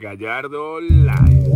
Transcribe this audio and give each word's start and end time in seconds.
Gallardo 0.00 0.80
Live. 0.80 1.50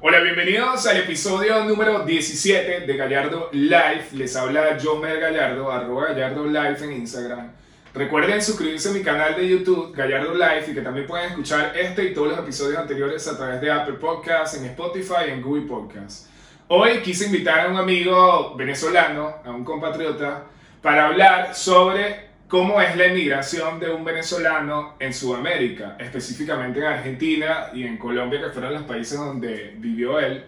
Hola, 0.00 0.20
bienvenidos 0.22 0.84
al 0.88 0.96
episodio 0.96 1.64
número 1.64 2.04
17 2.04 2.80
de 2.80 2.96
Gallardo 2.96 3.48
Live. 3.52 4.08
Les 4.14 4.34
habla 4.34 4.76
Jomer 4.82 5.20
Gallardo, 5.20 5.70
arroba 5.70 6.06
Gallardo 6.06 6.46
Live 6.46 6.78
en 6.82 6.92
Instagram. 6.92 7.52
Recuerden 7.94 8.42
suscribirse 8.42 8.88
a 8.88 8.92
mi 8.92 9.02
canal 9.02 9.36
de 9.36 9.48
YouTube, 9.48 9.94
Gallardo 9.94 10.34
Live, 10.34 10.64
y 10.66 10.74
que 10.74 10.80
también 10.80 11.06
pueden 11.06 11.28
escuchar 11.28 11.76
este 11.76 12.06
y 12.06 12.12
todos 12.12 12.30
los 12.30 12.38
episodios 12.40 12.78
anteriores 12.78 13.28
a 13.28 13.36
través 13.36 13.60
de 13.60 13.70
Apple 13.70 13.94
Podcasts, 13.94 14.58
en 14.58 14.64
Spotify 14.64 15.28
y 15.28 15.30
en 15.30 15.42
Google 15.42 15.66
Podcasts. 15.66 16.28
Hoy 16.68 16.98
quise 16.98 17.26
invitar 17.26 17.60
a 17.60 17.68
un 17.68 17.76
amigo 17.76 18.56
venezolano, 18.56 19.36
a 19.44 19.50
un 19.52 19.62
compatriota, 19.62 20.46
para 20.82 21.06
hablar 21.06 21.54
sobre 21.54 22.30
cómo 22.48 22.80
es 22.80 22.96
la 22.96 23.04
emigración 23.04 23.78
de 23.78 23.88
un 23.88 24.04
venezolano 24.04 24.96
en 24.98 25.14
Sudamérica, 25.14 25.96
específicamente 26.00 26.80
en 26.80 26.86
Argentina 26.86 27.68
y 27.72 27.84
en 27.84 27.96
Colombia, 27.96 28.40
que 28.40 28.50
fueron 28.50 28.74
los 28.74 28.82
países 28.82 29.16
donde 29.16 29.76
vivió 29.76 30.18
él. 30.18 30.44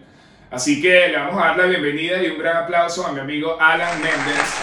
Así 0.51 0.81
que 0.81 1.07
le 1.07 1.17
vamos 1.17 1.41
a 1.41 1.47
dar 1.47 1.57
la 1.57 1.65
bienvenida 1.67 2.21
y 2.21 2.27
un 2.27 2.37
gran 2.37 2.65
aplauso 2.65 3.07
a 3.07 3.13
mi 3.13 3.21
amigo 3.21 3.55
Alan 3.57 4.01
Méndez. 4.01 4.59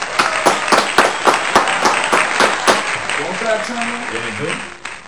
¿Cómo 3.16 3.32
estás. 3.32 3.72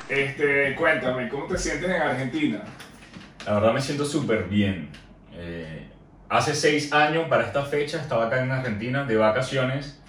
Este, 0.08 0.74
cuéntame, 0.76 1.28
¿cómo 1.28 1.44
te 1.44 1.58
sientes 1.58 1.90
en 1.90 2.00
Argentina? 2.00 2.62
La 3.44 3.52
verdad 3.52 3.74
me 3.74 3.82
siento 3.82 4.06
súper 4.06 4.44
bien. 4.44 4.88
Eh, 5.34 5.87
hace 6.28 6.54
seis 6.54 6.92
años, 6.92 7.26
para 7.28 7.44
esta 7.44 7.62
fecha, 7.64 7.98
estaba 8.00 8.26
acá 8.26 8.42
en 8.42 8.50
Argentina 8.52 9.04
de 9.04 9.16
vacaciones 9.16 10.00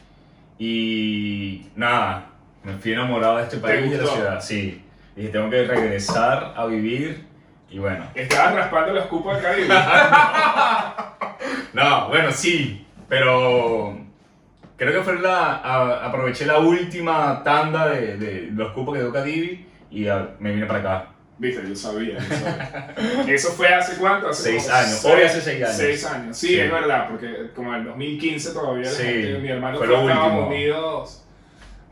y 0.57 1.67
nada, 1.75 2.27
me 2.63 2.73
fui 2.77 2.91
enamorado 2.93 3.37
de 3.37 3.43
este 3.43 3.57
país 3.57 3.85
y 3.85 3.89
de 3.89 3.98
la 3.98 4.05
ciudad. 4.07 4.41
Sí, 4.41 4.84
dije, 5.15 5.29
tengo 5.29 5.49
que 5.49 5.63
regresar 5.65 6.53
a 6.55 6.65
vivir 6.65 7.26
y 7.70 7.79
bueno. 7.79 8.05
Estabas 8.15 8.55
raspando 8.55 8.93
los 8.93 9.05
cupos 9.05 9.35
del 9.35 9.43
Caribe. 9.43 9.73
No, 11.73 12.07
bueno, 12.09 12.31
sí, 12.31 12.85
pero 13.07 13.95
creo 14.76 14.91
que 14.91 15.01
fue 15.04 15.20
la, 15.20 15.55
a- 15.57 16.05
aproveché 16.07 16.45
la 16.48 16.57
última 16.57 17.43
tanda 17.43 17.87
de, 17.87 18.17
de 18.17 18.49
los 18.51 18.71
cupos 18.73 18.98
que 18.98 19.04
toca 19.04 19.21
Divi 19.23 19.67
y 19.91 20.07
ah, 20.07 20.29
me 20.39 20.51
vine 20.51 20.65
para 20.65 20.79
acá. 20.79 21.05
Viste, 21.40 21.63
yo 21.68 21.76
sabía. 21.76 22.18
yo 22.20 22.35
sabía. 22.35 22.93
Eso 23.27 23.49
fue 23.54 23.68
hace 23.70 23.95
cuánto? 23.98 24.29
Hace 24.29 24.43
Seis 24.43 24.63
como 24.65 24.76
años. 24.77 25.05
Hoy 25.05 25.21
hace 25.23 25.41
seis 25.41 25.63
años. 25.63 25.76
Seis 25.77 26.05
años. 26.05 26.37
Sí, 26.37 26.48
Sí. 26.48 26.59
es 26.59 26.71
verdad, 26.71 27.07
porque 27.09 27.49
como 27.55 27.73
en 27.73 27.79
el 27.82 27.85
2015 27.87 28.51
todavía 28.51 28.85
la 28.85 28.91
Sí, 28.91 29.04
gente, 29.04 29.40
mi 29.40 29.48
hermano 29.49 29.77
fue 29.77 29.87
fue 29.87 29.95
lo 29.95 30.01
a 30.01 30.12
Estados 30.12 30.27
último. 30.34 30.48
Unidos, 30.48 31.26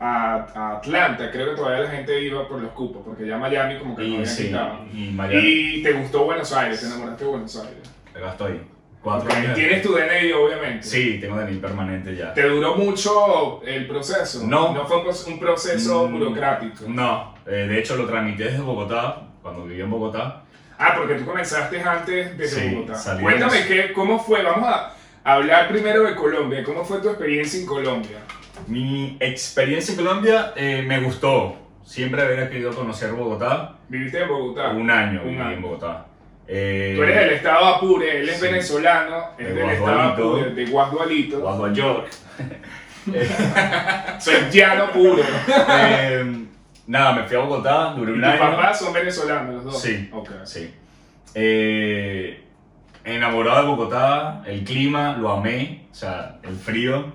a, 0.00 0.34
a 0.54 0.76
Atlanta, 0.76 1.30
creo 1.32 1.50
que 1.50 1.56
todavía 1.56 1.80
la 1.84 1.90
gente 1.90 2.22
iba 2.22 2.46
por 2.46 2.60
los 2.60 2.70
cupos, 2.72 3.02
porque 3.04 3.26
ya 3.26 3.36
Miami 3.38 3.78
como 3.78 3.96
que 3.96 4.02
no 4.02 4.08
Y 4.08 4.14
había 4.16 4.26
sí, 4.26 4.46
quitado. 4.48 4.84
y 4.92 5.10
Miami, 5.12 5.46
Y 5.48 5.82
te 5.82 5.92
gustó 5.92 6.24
Buenos 6.24 6.52
Aires, 6.52 6.80
te 6.80 6.86
enamoraste 6.86 7.24
de 7.24 7.30
Buenos 7.30 7.56
Aires. 7.56 7.90
acá 8.14 8.30
estoy. 8.30 8.60
Cuatro 9.02 9.32
años. 9.32 9.54
Tienes 9.54 9.80
tu 9.80 9.92
DNI, 9.94 10.32
obviamente. 10.32 10.82
Sí, 10.86 11.18
tengo 11.20 11.36
DNI 11.36 11.56
permanente 11.58 12.14
ya. 12.16 12.34
¿Te 12.34 12.42
duró 12.42 12.74
mucho 12.74 13.62
el 13.64 13.86
proceso? 13.86 14.44
No. 14.44 14.74
No 14.74 14.84
fue 14.86 14.98
un 15.32 15.38
proceso 15.38 16.08
Mm, 16.08 16.12
burocrático. 16.12 16.84
No, 16.88 17.32
eh, 17.46 17.66
de 17.68 17.78
hecho 17.78 17.96
lo 17.96 18.06
tramité 18.06 18.44
desde 18.44 18.58
Bogotá, 18.60 19.22
cuando 19.42 19.64
viví 19.64 19.80
en 19.80 19.90
Bogotá. 19.90 20.42
Ah, 20.78 20.94
porque 20.96 21.14
tú 21.14 21.24
comenzaste 21.24 21.80
antes 21.80 22.36
desde 22.38 22.60
Sí, 22.68 22.74
Bogotá. 22.74 23.18
Cuéntame 23.20 23.66
qué, 23.66 23.92
cómo 23.92 24.18
fue. 24.18 24.42
Vamos 24.42 24.68
a 24.68 24.94
hablar 25.24 25.68
primero 25.68 26.04
de 26.04 26.14
Colombia. 26.14 26.62
¿Cómo 26.62 26.84
fue 26.84 27.00
tu 27.00 27.08
experiencia 27.08 27.60
en 27.60 27.66
Colombia? 27.66 28.18
Mi 28.66 29.16
experiencia 29.20 29.92
en 29.92 29.98
Colombia 29.98 30.52
eh, 30.56 30.84
me 30.86 31.00
gustó. 31.00 31.56
Siempre 31.84 32.22
había 32.22 32.48
querido 32.50 32.72
conocer 32.72 33.12
Bogotá. 33.12 33.76
Viviste 33.88 34.20
en 34.22 34.28
Bogotá. 34.28 34.68
Un 34.70 34.90
año 34.90 35.22
Un 35.22 35.30
viví 35.30 35.40
año. 35.40 35.50
en 35.52 35.62
Bogotá. 35.62 36.04
Eh, 36.46 36.94
Tú 36.96 37.02
eres 37.02 37.16
del 37.16 37.30
estado 37.30 37.66
Apure, 37.66 38.20
él 38.20 38.28
es 38.28 38.36
sí. 38.36 38.42
venezolano, 38.46 39.30
es 39.38 39.46
De 39.48 39.52
del 39.54 39.70
estado 39.70 39.92
Guasdualito. 39.96 40.28
Apure, 40.36 40.50
de 40.54 40.64
Guasdualito. 40.66 41.38
Nueva 41.40 41.72
York. 41.72 42.08
Eh, 43.12 43.28
Soy 44.20 44.34
llano 44.50 44.90
puro. 44.92 45.22
eh, 45.70 46.44
nada, 46.88 47.12
me 47.12 47.22
fui 47.24 47.36
a 47.36 47.40
Bogotá, 47.40 47.92
duré 47.94 48.10
¿Y 48.12 48.14
un 48.16 48.20
tus 48.22 48.30
año. 48.30 48.40
papás 48.40 48.78
son 48.80 48.92
venezolanos 48.92 49.54
los 49.54 49.64
dos? 49.64 49.80
Sí. 49.80 50.10
Ok. 50.12 50.30
Sí. 50.44 50.74
Eh, 51.34 52.44
enamorado 53.04 53.62
de 53.62 53.68
Bogotá, 53.68 54.42
el 54.46 54.64
clima, 54.64 55.16
lo 55.16 55.30
amé, 55.30 55.86
o 55.90 55.94
sea, 55.94 56.38
el 56.42 56.56
frío. 56.56 57.12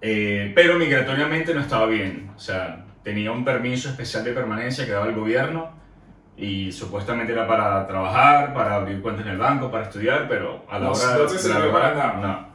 Eh, 0.00 0.52
pero 0.54 0.78
migratoriamente 0.78 1.52
no 1.54 1.60
estaba 1.60 1.86
bien. 1.86 2.30
O 2.34 2.38
sea, 2.40 2.84
tenía 3.02 3.32
un 3.32 3.44
permiso 3.44 3.90
especial 3.90 4.24
de 4.24 4.32
permanencia 4.32 4.86
que 4.86 4.92
daba 4.92 5.06
el 5.06 5.14
gobierno 5.14 5.70
y 6.36 6.72
supuestamente 6.72 7.32
era 7.34 7.46
para 7.46 7.86
trabajar, 7.86 8.54
para 8.54 8.76
abrir 8.76 9.02
cuentas 9.02 9.26
en 9.26 9.32
el 9.32 9.38
banco, 9.38 9.70
para 9.70 9.84
estudiar, 9.84 10.26
pero 10.28 10.64
a 10.70 10.78
la 10.78 10.86
No- 10.86 10.92
hora 10.92 11.18
no 11.18 11.26
te 11.26 11.48
la 11.48 11.72
para 11.72 11.94
nada. 11.94 12.12
No. 12.14 12.49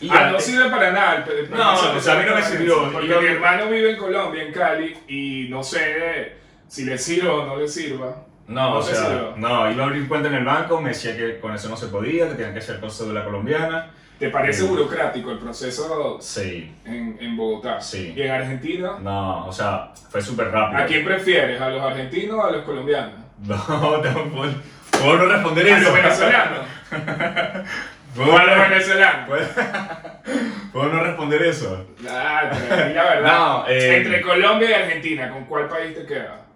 Y 0.00 0.10
ah, 0.10 0.30
no 0.32 0.38
sirve 0.40 0.68
para 0.70 0.90
nada. 0.92 1.24
el 1.26 1.38
el 1.44 1.50
No, 1.50 1.56
permiso 1.56 1.92
o 1.96 2.00
sea, 2.00 2.14
a 2.14 2.16
mí 2.18 2.24
no 2.28 2.34
me 2.36 2.42
sirvió. 2.42 2.92
Porque 2.92 3.08
mi 3.08 3.26
hermano 3.26 3.66
vive 3.70 3.90
en 3.92 3.96
Colombia, 3.96 4.42
en 4.42 4.52
Cali, 4.52 4.96
y 5.08 5.46
no 5.50 5.62
sé 5.62 6.36
si 6.68 6.84
le 6.84 6.98
sirva 6.98 7.32
o 7.34 7.46
no 7.46 7.56
le 7.56 7.66
sirva. 7.68 8.22
No, 8.48 8.70
No 8.70 8.76
o 8.76 8.82
sea, 8.82 8.94
sirvió. 8.94 9.34
no, 9.36 9.70
iba 9.70 9.84
a 9.84 9.86
abrir 9.86 10.06
cuenta 10.06 10.28
en 10.28 10.34
el 10.34 10.44
banco, 10.44 10.80
me 10.80 10.90
decía 10.90 11.16
que 11.16 11.40
con 11.40 11.54
eso 11.54 11.68
no 11.68 11.76
se 11.76 11.86
podía, 11.88 12.28
que 12.28 12.34
tenían 12.34 12.52
que 12.52 12.58
hacer 12.60 12.78
con 12.80 12.90
cédula 12.90 13.24
colombiana. 13.24 13.90
¿Te 14.18 14.30
parece 14.30 14.62
Sí. 14.62 14.68
burocrático 14.68 15.30
el 15.30 15.38
proceso 15.38 16.16
Sí, 16.20 16.74
en, 16.86 17.18
en 17.20 17.36
Bogotá? 17.36 17.80
Sí. 17.80 18.14
¿Y 18.16 18.22
en 18.22 18.30
Argentina? 18.30 18.92
no, 19.00 19.46
o 19.46 19.52
sea, 19.52 19.92
fue 20.10 20.22
súper 20.22 20.50
rápido. 20.50 20.82
¿A 20.82 20.86
quién 20.86 21.04
prefieres? 21.04 21.60
¿A 21.60 21.68
los 21.68 21.82
argentinos 21.82 22.36
o 22.36 22.44
a 22.44 22.50
los 22.50 22.64
colombianos? 22.64 23.14
No, 23.44 24.00
tengo 24.00 24.24
puedo, 24.30 24.52
puedo 24.90 25.16
no 25.18 25.24
responder 25.26 25.70
¿A 25.72 25.76
eso. 25.78 25.84
los 25.90 25.94
venezolanos? 25.94 26.60
Puedo, 28.16 28.32
¿O 28.34 28.38
a 28.38 28.44
los 28.44 28.70
venezolanos? 28.70 29.28
puedo- 30.72 30.88
no 30.92 31.04
responder 31.04 31.42
eso. 31.42 31.86
Ah, 32.08 32.50
pero 32.50 32.94
la 32.94 33.04
verdad. 33.04 33.38
No, 33.38 33.68
eh, 33.68 33.96
Entre 33.98 34.20
Colombia 34.22 34.70
y 34.70 34.72
Argentina, 34.74 35.30
¿con 35.30 35.44
cuál 35.44 35.68
país 35.68 35.94
te 35.94 36.06
queda? 36.06 36.46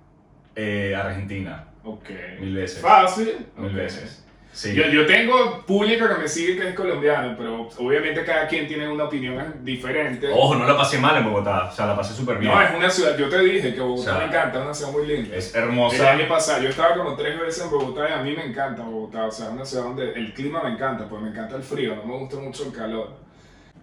Eh, 0.57 0.95
Argentina, 0.97 1.65
Ok. 1.85 2.09
mil 2.41 2.55
veces. 2.55 2.81
Fácil. 2.81 3.47
Mil 3.57 3.71
Ok. 3.71 3.77
veces. 3.77 4.25
Sí. 4.53 4.75
Yo, 4.75 4.85
yo 4.89 5.07
tengo 5.07 5.65
público 5.65 6.09
que 6.09 6.15
me 6.23 6.27
sigue 6.29 6.57
que 6.57 6.69
es 6.71 6.75
colombiano, 6.75 7.35
pero 7.39 7.69
obviamente 7.79 8.25
cada 8.25 8.49
quien 8.49 8.67
tiene 8.67 8.89
una 8.89 9.05
opinión 9.05 9.55
diferente. 9.63 10.29
Ojo, 10.33 10.57
no 10.57 10.67
la 10.67 10.77
pasé 10.77 10.99
mal 10.99 11.17
en 11.19 11.25
Bogotá, 11.25 11.67
o 11.67 11.73
sea, 11.73 11.87
la 11.87 11.95
pasé 11.97 12.15
súper 12.15 12.39
bien. 12.39 12.53
no, 12.53 12.61
es 12.61 12.75
una 12.75 12.91
ciudad, 12.91 13.17
yo 13.17 13.29
te 13.29 13.39
dije 13.39 13.73
que 13.73 13.81
Bogotá 13.81 14.01
O 14.01 14.05
sea, 14.05 14.19
me 14.19 14.25
encanta, 14.25 14.59
es 14.59 14.65
una 14.65 14.75
ciudad 14.75 14.93
muy 14.93 15.07
linda. 15.07 15.37
Es 15.37 15.55
El 15.55 15.63
hermosa. 15.63 16.11
año 16.11 16.27
pasado, 16.29 16.63
yo 16.65 16.69
estaba 16.69 16.95
como 16.97 17.15
tres 17.15 17.39
veces 17.39 17.63
en 17.65 17.71
Bogotá 17.71 18.09
y 18.11 18.13
a 18.13 18.23
mí 18.23 18.35
me 18.37 18.45
encanta 18.47 18.83
Bogotá, 18.83 19.27
o 19.27 19.31
sea, 19.31 19.47
es 19.47 19.53
una 19.53 19.65
ciudad 19.65 19.85
donde 19.85 20.13
el 20.15 20.35
clima 20.35 20.63
me 20.65 20.71
encanta, 20.71 21.09
pues 21.09 21.23
me 21.23 21.29
encanta 21.31 21.55
el 21.57 21.63
frío, 21.63 21.95
no 21.95 22.05
me 22.05 22.17
gusta 22.19 22.37
mucho 22.39 22.67
el 22.67 22.73
calor. 22.73 23.17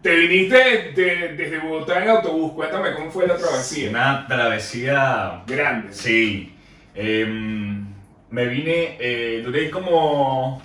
Te 0.02 0.16
viniste 0.16 0.92
de- 0.96 1.34
desde 1.38 1.60
Bogotá 1.60 2.04
en 2.04 2.10
autobús, 2.10 2.52
cuéntame 2.52 2.94
cómo 2.94 3.10
fue 3.10 3.26
la 3.26 3.38
travesía. 3.38 3.90
Una 3.90 4.28
travesía 4.28 5.44
Grande. 5.48 5.94
Sí. 5.94 6.54
Em, 6.94 7.86
me 8.30 8.46
vine, 8.48 8.98
eh, 9.00 9.42
duré 9.44 9.70
como 9.70 10.62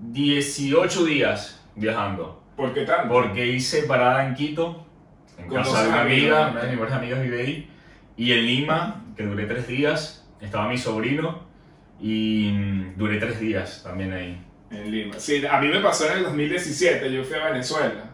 18 0.00 1.04
días 1.04 1.62
viajando. 1.74 2.42
¿Por 2.56 2.72
qué 2.72 2.84
tanto? 2.84 3.12
Porque 3.12 3.46
hice 3.46 3.82
parada 3.82 4.26
en 4.26 4.34
Quito, 4.34 4.86
en 5.38 5.48
Con 5.48 5.58
casa 5.58 5.82
de 5.82 5.88
una 5.88 6.02
amiga, 6.02 6.50
una 6.50 6.60
de 6.60 6.66
mis 6.68 6.76
mejores 6.76 6.94
amigas 6.94 7.22
vive 7.22 7.40
ahí. 7.40 7.70
Y 8.16 8.32
en 8.32 8.46
Lima, 8.46 9.04
que 9.16 9.24
duré 9.24 9.46
tres 9.46 9.66
días, 9.66 10.26
estaba 10.40 10.68
mi 10.68 10.78
sobrino 10.78 11.42
y 12.00 12.50
mm, 12.52 12.96
duré 12.96 13.18
tres 13.18 13.40
días 13.40 13.82
también 13.82 14.12
ahí. 14.12 14.40
En 14.70 14.90
Lima. 14.90 15.14
Sí, 15.18 15.44
a 15.44 15.60
mí 15.60 15.68
me 15.68 15.80
pasó 15.80 16.08
en 16.10 16.18
el 16.18 16.24
2017, 16.24 17.12
yo 17.12 17.24
fui 17.24 17.36
a 17.36 17.50
Venezuela 17.50 18.10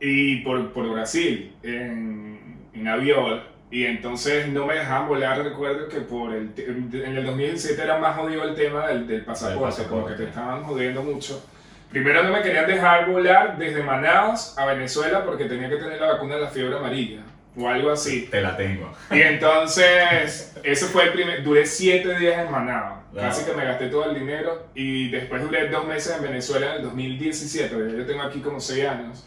y 0.00 0.36
por, 0.36 0.72
por 0.72 0.90
Brasil, 0.90 1.52
en, 1.62 2.58
en 2.72 2.88
avión, 2.88 3.42
y 3.70 3.84
entonces 3.86 4.48
no 4.48 4.66
me 4.66 4.74
dejaban 4.74 5.08
volar, 5.08 5.42
recuerdo 5.42 5.88
que 5.88 6.00
por 6.00 6.32
el, 6.34 6.50
en 6.56 7.16
el 7.16 7.24
2017 7.26 7.80
era 7.82 7.98
más 7.98 8.16
jodido 8.16 8.44
el 8.44 8.54
tema 8.54 8.88
del, 8.88 9.06
del 9.06 9.24
pasaporte, 9.24 9.60
pasaporte. 9.64 9.90
como 9.90 10.06
que 10.06 10.14
te 10.14 10.24
estaban 10.24 10.62
jodiendo 10.64 11.02
mucho. 11.02 11.44
Primero 11.90 12.22
no 12.22 12.32
me 12.32 12.42
querían 12.42 12.66
dejar 12.66 13.08
volar 13.10 13.58
desde 13.58 13.82
Manaus 13.82 14.56
a 14.58 14.64
Venezuela 14.66 15.24
porque 15.24 15.44
tenía 15.46 15.68
que 15.68 15.76
tener 15.76 16.00
la 16.00 16.12
vacuna 16.12 16.36
de 16.36 16.42
la 16.42 16.48
fiebre 16.48 16.76
amarilla 16.76 17.20
o 17.56 17.68
algo 17.68 17.90
así. 17.90 18.28
Te 18.30 18.40
la 18.40 18.56
tengo. 18.56 18.92
Y 19.10 19.20
entonces, 19.20 20.54
ese 20.62 20.86
fue 20.86 21.04
el 21.04 21.12
primer, 21.12 21.42
duré 21.42 21.66
siete 21.66 22.16
días 22.18 22.44
en 22.44 22.50
Manao, 22.50 23.00
Wow. 23.12 23.22
casi 23.22 23.44
que 23.44 23.52
me 23.54 23.64
gasté 23.64 23.88
todo 23.88 24.08
el 24.08 24.14
dinero 24.20 24.68
y 24.72 25.10
después 25.10 25.42
duré 25.42 25.66
dos 25.66 25.84
meses 25.84 26.14
en 26.16 26.22
Venezuela 26.22 26.66
en 26.70 26.72
el 26.76 26.82
2017, 26.82 27.74
porque 27.74 27.96
yo 27.96 28.06
tengo 28.06 28.22
aquí 28.22 28.38
como 28.40 28.60
seis 28.60 28.84
años. 28.86 29.26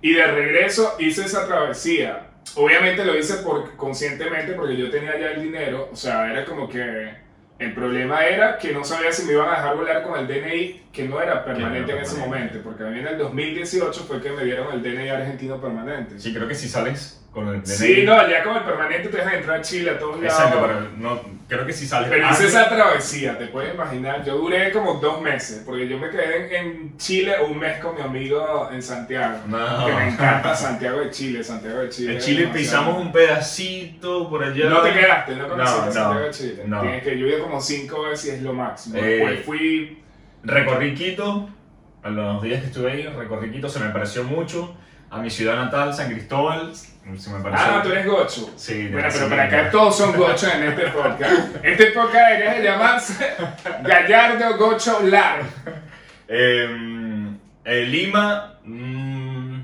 Y 0.00 0.12
de 0.12 0.24
regreso 0.24 0.94
hice 1.00 1.22
esa 1.24 1.44
travesía. 1.48 2.26
Obviamente 2.56 3.04
lo 3.04 3.16
hice 3.18 3.34
por, 3.42 3.74
conscientemente 3.76 4.52
porque 4.52 4.76
yo 4.76 4.90
tenía 4.90 5.18
ya 5.18 5.30
el 5.32 5.42
dinero, 5.42 5.88
o 5.92 5.96
sea, 5.96 6.30
era 6.30 6.44
como 6.44 6.68
que 6.68 7.22
El 7.58 7.72
problema 7.72 8.26
era 8.26 8.58
que 8.58 8.72
no 8.72 8.82
sabía 8.84 9.12
si 9.12 9.24
me 9.26 9.32
iban 9.32 9.48
a 9.48 9.52
dejar 9.56 9.76
volar 9.76 10.02
con 10.02 10.18
el 10.18 10.26
DNI, 10.26 10.88
que 10.92 11.06
no 11.06 11.20
era 11.22 11.44
permanente 11.44 11.92
no 11.92 11.98
en 11.98 12.04
ese 12.04 12.16
permanente. 12.16 12.54
momento, 12.58 12.68
porque 12.68 12.82
a 12.82 12.86
mí 12.88 12.98
en 12.98 13.06
el 13.06 13.18
2018 13.18 14.00
fue 14.04 14.20
que 14.20 14.30
me 14.32 14.44
dieron 14.44 14.72
el 14.72 14.82
DNI 14.82 15.08
argentino 15.08 15.60
permanente. 15.60 16.18
Sí, 16.18 16.34
creo 16.34 16.48
que 16.48 16.54
si 16.56 16.68
sales 16.68 17.24
con 17.32 17.46
el 17.48 17.62
DNI. 17.62 17.66
Sí, 17.76 18.02
no, 18.04 18.28
ya 18.28 18.42
con 18.42 18.56
el 18.56 18.64
permanente 18.64 19.08
te 19.08 19.16
dejan 19.18 19.34
entrar 19.34 19.58
a 19.60 19.62
Chile 19.62 19.90
a 19.90 19.98
todos 19.98 20.20
lados. 20.20 20.38
Exacto, 20.38 20.66
pero 20.66 20.80
no, 20.98 21.20
creo 21.54 21.66
que 21.66 21.72
si 21.72 21.86
sales 21.86 22.08
Pero 22.10 22.30
hice 22.30 22.46
esa 22.46 22.68
travesía, 22.68 23.38
te 23.38 23.46
puedes 23.46 23.74
imaginar. 23.74 24.24
Yo 24.24 24.36
duré 24.38 24.70
como 24.72 24.94
dos 24.94 25.20
meses, 25.20 25.62
porque 25.64 25.88
yo 25.88 25.98
me 25.98 26.10
quedé 26.10 26.56
en, 26.58 26.66
en 26.66 26.96
Chile 26.98 27.34
un 27.48 27.58
mes 27.58 27.78
con 27.78 27.94
mi 27.96 28.02
amigo 28.02 28.68
en 28.72 28.82
Santiago. 28.82 29.38
No. 29.46 29.86
Que 29.86 29.92
me 29.92 30.08
encanta 30.08 30.54
Santiago 30.54 31.00
de 31.00 31.10
Chile, 31.10 31.42
Santiago 31.42 31.78
de 31.80 31.88
Chile. 31.88 32.14
En 32.14 32.20
Chile 32.20 32.50
pisamos 32.52 32.98
un 33.00 33.10
pedacito 33.12 34.28
por 34.28 34.44
allá. 34.44 34.68
No 34.68 34.80
te 34.82 34.92
quedaste, 34.92 35.36
no 35.36 35.48
conociste 35.48 35.80
No, 35.80 35.86
no, 35.86 35.92
Santiago 35.92 36.20
de 36.26 36.30
Chile. 36.30 36.62
no. 36.66 36.80
Tienes 36.80 37.02
que 37.02 37.18
yo 37.18 37.26
he 37.26 37.30
ido 37.30 37.42
como 37.42 37.60
cinco 37.60 38.02
veces 38.02 38.26
y 38.26 38.36
es 38.36 38.42
lo 38.42 38.52
máximo. 38.52 38.96
Eh, 38.98 39.00
Después 39.00 39.44
fui. 39.44 40.02
Recorrí 40.42 40.94
Quito, 40.94 41.48
a 42.02 42.10
los 42.10 42.42
días 42.42 42.60
que 42.60 42.66
estuve 42.66 42.92
ahí, 42.92 43.06
recorrí 43.06 43.50
Quito, 43.50 43.68
se 43.68 43.80
me 43.80 43.88
pareció 43.90 44.24
mucho 44.24 44.76
a 45.14 45.18
mi 45.18 45.30
ciudad 45.30 45.54
natal, 45.56 45.94
San 45.94 46.10
Cristóbal, 46.10 46.74
se 46.74 47.30
me 47.30 47.40
pareció... 47.40 47.66
Ah, 47.70 47.80
tú 47.84 47.90
eres 47.90 48.04
gocho. 48.04 48.50
Sí, 48.56 48.84
de 48.84 48.92
Bueno, 48.92 49.08
pero 49.12 49.28
para 49.28 49.44
acá 49.44 49.70
todos 49.70 49.96
son 49.96 50.16
gochos 50.16 50.52
en 50.52 50.64
este 50.64 50.88
podcast. 50.88 51.56
Este 51.62 51.86
podcast 51.92 52.14
debería 52.14 52.54
de 52.54 52.64
llamarse 52.64 53.34
Gallardo 53.84 54.56
Gocho 54.58 55.00
Live. 55.04 55.44
Eh, 56.26 57.28
eh, 57.64 57.84
Lima, 57.84 58.54
mm, 58.64 59.60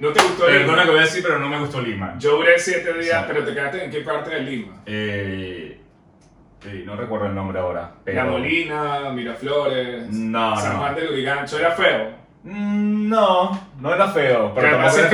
¿No 0.00 0.12
te 0.12 0.20
gustó 0.20 0.46
perdona 0.46 0.72
Lima? 0.72 0.84
que 0.84 0.90
voy 0.90 0.98
a 0.98 1.02
decir, 1.02 1.22
pero 1.22 1.38
no 1.38 1.48
me 1.48 1.60
gustó 1.60 1.80
Lima. 1.80 2.16
Yo 2.18 2.36
duré 2.36 2.58
siete 2.58 2.92
días, 2.94 3.24
pero 3.28 3.44
te 3.44 3.54
quedaste 3.54 3.84
en 3.84 3.90
qué 3.92 4.00
parte 4.00 4.30
de 4.30 4.40
Lima? 4.40 4.82
Eh, 4.84 5.80
sí, 6.60 6.82
no 6.84 6.96
recuerdo 6.96 7.26
el 7.26 7.36
nombre 7.36 7.60
ahora, 7.60 7.92
pero... 8.02 8.24
La 8.24 8.30
Molina, 8.30 9.10
Miraflores, 9.10 10.08
No, 10.08 10.56
San 10.56 10.72
no. 10.72 10.78
Juan 10.80 10.94
del 10.96 11.06
Lurigancho, 11.06 11.56
era 11.56 11.70
feo. 11.70 12.27
Mm, 12.48 13.08
No, 13.08 13.68
no 13.80 13.94
era 13.94 14.08
feo, 14.08 14.52
pero 14.54 14.70
Lo 14.70 14.76
que 14.78 14.82
pasa 14.84 15.02
es 15.02 15.08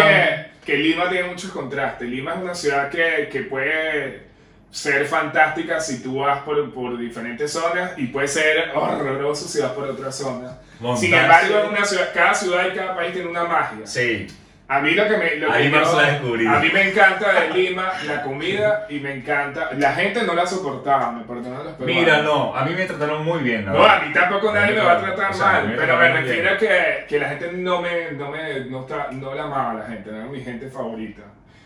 que, 0.64 0.72
que 0.72 0.76
Lima 0.78 1.08
tiene 1.08 1.28
muchos 1.28 1.50
contrastes. 1.50 2.08
Lima 2.08 2.34
es 2.34 2.38
una 2.38 2.54
ciudad 2.54 2.90
que, 2.90 3.28
que 3.30 3.42
puede 3.42 4.24
ser 4.70 5.06
fantástica 5.06 5.80
si 5.80 6.02
tú 6.02 6.18
vas 6.20 6.40
por, 6.42 6.72
por 6.74 6.98
diferentes 6.98 7.52
zonas 7.52 7.92
y 7.96 8.06
puede 8.08 8.26
ser 8.28 8.72
horroroso 8.74 9.46
si 9.48 9.60
vas 9.60 9.70
por 9.72 9.84
otras 9.88 10.16
zonas. 10.16 10.52
Sin 10.96 11.14
embargo, 11.14 11.58
es 11.58 11.68
una 11.70 11.84
ciudad, 11.84 12.10
cada 12.12 12.34
ciudad 12.34 12.66
y 12.72 12.76
cada 12.76 12.94
país 12.96 13.12
tiene 13.12 13.28
una 13.28 13.44
magia. 13.44 13.86
Sí, 13.86 14.26
A 14.66 14.80
mí 14.80 14.92
lo 14.92 15.06
que 15.06 15.16
me... 15.18 15.36
Lo 15.36 15.52
Ahí 15.52 15.70
que. 15.70 15.76
A 15.76 16.58
mí 16.58 16.70
me 16.72 16.88
encanta 16.88 17.40
de 17.40 17.50
Lima 17.50 17.92
la 18.06 18.22
comida 18.22 18.86
y 18.88 18.98
me 18.98 19.14
encanta... 19.16 19.70
La 19.76 19.92
gente 19.92 20.22
no 20.22 20.34
la 20.34 20.46
soportaba, 20.46 21.12
me 21.12 21.24
perdonan 21.24 21.64
los 21.64 21.74
peruanos. 21.74 22.02
mira, 22.02 22.22
no, 22.22 22.56
a 22.56 22.64
mí 22.64 22.72
me 22.74 22.86
trataron 22.86 23.24
muy 23.24 23.40
bien. 23.40 23.66
No, 23.66 23.84
a 23.84 24.00
mí 24.00 24.12
tampoco 24.12 24.52
nadie 24.52 24.74
me 24.74 24.80
va 24.80 24.92
a 24.92 25.00
tratar 25.00 25.30
O 25.30 25.34
sea, 25.34 25.46
mal, 25.46 25.68
me 25.68 25.76
pero 25.76 25.98
me 25.98 26.08
refiero 26.08 26.50
a 26.50 26.56
que, 26.56 27.04
que 27.06 27.18
la 27.18 27.28
gente 27.28 27.52
no 27.52 27.82
me, 27.82 28.12
no 28.12 28.30
me, 28.30 28.60
no, 28.64 28.80
está, 28.80 29.08
no 29.12 29.34
la 29.34 29.44
amaba 29.44 29.74
la 29.74 29.86
gente, 29.86 30.10
no 30.10 30.16
era 30.16 30.26
mi 30.26 30.40
gente 30.40 30.68
favorita. 30.70 31.22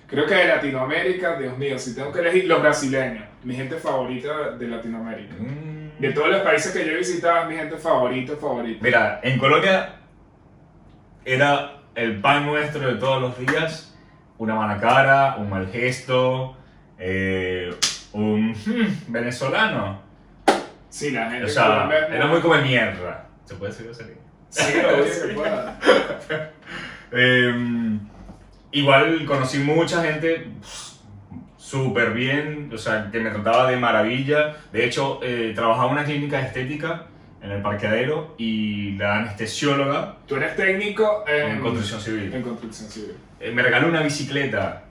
Creo 0.09 0.27
que 0.27 0.35
de 0.35 0.49
Latinoamérica, 0.49 1.37
Dios 1.37 1.57
mío, 1.57 1.79
si 1.79 1.95
tengo 1.95 2.11
que 2.11 2.19
elegir 2.19 2.47
los 2.47 2.61
brasileños, 2.61 3.25
mi 3.45 3.55
gente 3.55 3.77
favorita 3.77 4.51
de 4.59 4.67
Latinoamérica. 4.67 5.35
Mm. 5.39 6.01
De 6.01 6.13
todos 6.13 6.31
los 6.31 6.41
países 6.41 6.73
que 6.73 6.85
yo 6.85 6.93
he 6.93 6.97
visitado, 6.97 7.43
es 7.43 7.49
mi 7.49 7.57
gente 7.57 7.77
favorita, 7.77 8.35
favorita. 8.37 8.81
Mira, 8.83 9.21
en 9.23 9.39
Colombia 9.39 9.95
era 11.25 11.78
el 11.99 12.21
pan 12.21 12.47
nuestro 12.47 12.87
de 12.87 12.95
todos 12.95 13.21
los 13.21 13.39
días, 13.39 13.95
una 14.39 14.55
mala 14.55 14.79
cara, 14.81 15.37
un 15.37 15.51
mal 15.51 15.69
gesto, 15.69 16.57
eh, 16.97 17.75
un 18.13 18.53
hmm, 18.53 19.13
venezolano. 19.13 20.01
Sí, 20.89 21.11
la 21.11 21.29
gente 21.29 21.47
O 21.47 21.49
sea, 21.49 21.91
era 22.11 22.27
muy 22.27 22.41
como 22.41 22.55
mierda. 22.59 23.27
¿Se 23.45 23.57
puede 23.57 23.73
decir 23.73 23.91
eso? 23.91 24.05
Sí, 24.49 24.63
obvio 24.79 25.29
que 25.29 25.35
pueda. 25.35 25.79
Eh, 27.11 27.99
igual 28.73 29.25
conocí 29.25 29.59
mucha 29.61 30.05
gente 30.05 30.47
súper 31.57 32.13
bien, 32.13 32.71
o 32.73 32.77
sea, 32.77 33.09
que 33.11 33.19
me 33.19 33.31
trataba 33.31 33.71
de 33.71 33.79
maravilla. 33.79 34.57
De 34.73 34.85
hecho, 34.85 35.19
eh, 35.23 35.53
trabajaba 35.55 35.87
en 35.87 35.93
una 35.93 36.05
clínica 36.05 36.39
estética 36.41 37.07
en 37.43 37.51
el 37.53 37.63
parqueadero 37.63 38.35
y 38.39 38.93
la 38.97 39.19
anestesióloga 39.19 40.17
Tú 40.27 40.37
eres 40.37 40.57
técnico 40.57 41.25
en, 41.27 41.53
en 41.53 41.61
construcción 41.61 42.01
civil. 42.01 42.35
En 42.35 42.43
construcción 42.43 42.91
civil. 42.91 43.13
Eh, 43.41 43.51
me 43.53 43.63
regaló 43.63 43.89
una 43.89 44.03
bicicleta. 44.03 44.83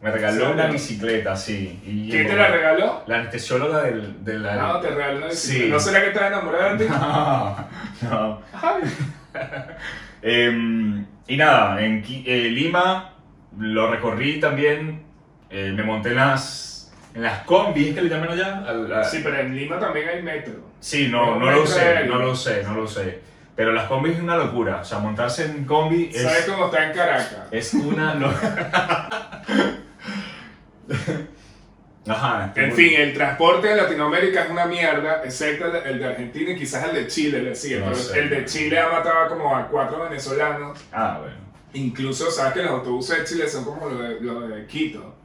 Me 0.00 0.10
regaló 0.12 0.52
una 0.52 0.66
bicicleta, 0.68 1.34
sí. 1.36 1.80
Y- 1.84 2.08
¿Quién 2.10 2.28
te 2.28 2.36
la 2.36 2.48
regaló? 2.48 3.02
La 3.06 3.16
anestesióloga 3.18 3.82
del, 3.82 4.24
de 4.24 4.38
la... 4.38 4.54
No, 4.54 4.80
te 4.80 4.90
regaló 4.90 5.16
una 5.18 5.26
bicicleta. 5.26 5.64
Sí. 5.64 5.70
¿No 5.72 5.80
será 5.80 6.00
que 6.02 6.08
estás 6.08 6.28
enamorada 6.28 6.74
de 6.76 6.84
ti? 6.86 6.92
No, 8.02 8.10
no. 8.10 8.42
Em, 10.22 11.06
y 11.26 11.36
nada, 11.36 11.80
en 11.84 12.02
eh, 12.08 12.48
Lima 12.50 13.14
lo 13.58 13.90
recorrí 13.90 14.40
también. 14.40 15.02
eh, 15.50 15.72
me 15.74 15.82
monté 15.82 16.10
en 16.10 16.16
las, 16.16 16.67
en 17.14 17.22
las 17.22 17.44
combis, 17.44 17.94
que 17.94 18.02
le 18.02 18.08
llaman 18.08 18.30
allá. 18.30 18.64
Al- 18.66 19.04
Sí, 19.04 19.20
pero 19.22 19.38
en 19.38 19.54
Lima 19.56 19.78
también 19.78 20.08
hay 20.08 20.22
metro. 20.22 20.54
Sí, 20.80 21.08
no, 21.08 21.36
no 21.38 21.50
lo 21.50 21.66
sé, 21.66 22.04
no 22.06 22.18
lo 22.18 22.34
sé, 22.36 22.62
no 22.62 22.74
lo 22.74 22.86
sé. 22.86 23.20
Pero 23.56 23.72
las 23.72 23.86
combis 23.86 24.14
es 24.16 24.20
una 24.22 24.36
locura. 24.36 24.80
O 24.82 24.84
sea, 24.84 24.98
montarse 24.98 25.44
en 25.46 25.64
combi 25.64 26.12
¿Sabes 26.12 26.40
es, 26.40 26.44
cómo 26.46 26.66
está 26.66 26.86
en 26.86 26.92
Caracas? 26.92 27.48
es 27.50 27.74
una 27.74 28.14
locura. 28.14 29.42
Ajá. 32.06 32.52
En 32.54 32.72
fin, 32.72 32.92
el 32.96 33.12
transporte 33.12 33.68
de 33.68 33.76
Latinoamérica 33.76 34.44
es 34.44 34.50
una 34.50 34.64
mierda, 34.64 35.22
excepto 35.24 35.66
el, 35.84 35.98
de 35.98 36.04
Argentina 36.06 36.52
y 36.52 36.56
quizás 36.56 36.88
el 36.88 36.94
de 36.94 37.06
Chile, 37.06 37.42
le. 37.42 37.50
No 37.50 37.86
pero 37.86 37.94
sé. 37.96 38.18
el 38.18 38.30
de 38.30 38.44
Chile 38.46 38.78
ha 38.78 38.88
matado 38.88 39.28
como 39.28 39.54
a 39.54 39.66
cuatro 39.68 40.04
venezolanos. 40.04 40.78
Ah, 40.92 41.18
bueno. 41.20 41.36
Incluso, 41.74 42.30
¿sabes 42.30 42.54
que 42.54 42.62
los 42.62 42.70
autobuses 42.70 43.18
de 43.18 43.24
Chile 43.24 43.48
son 43.48 43.64
como 43.64 43.88
los 43.90 43.98
de, 44.00 44.20
los 44.20 44.48
de 44.48 44.66
Quito? 44.66 45.16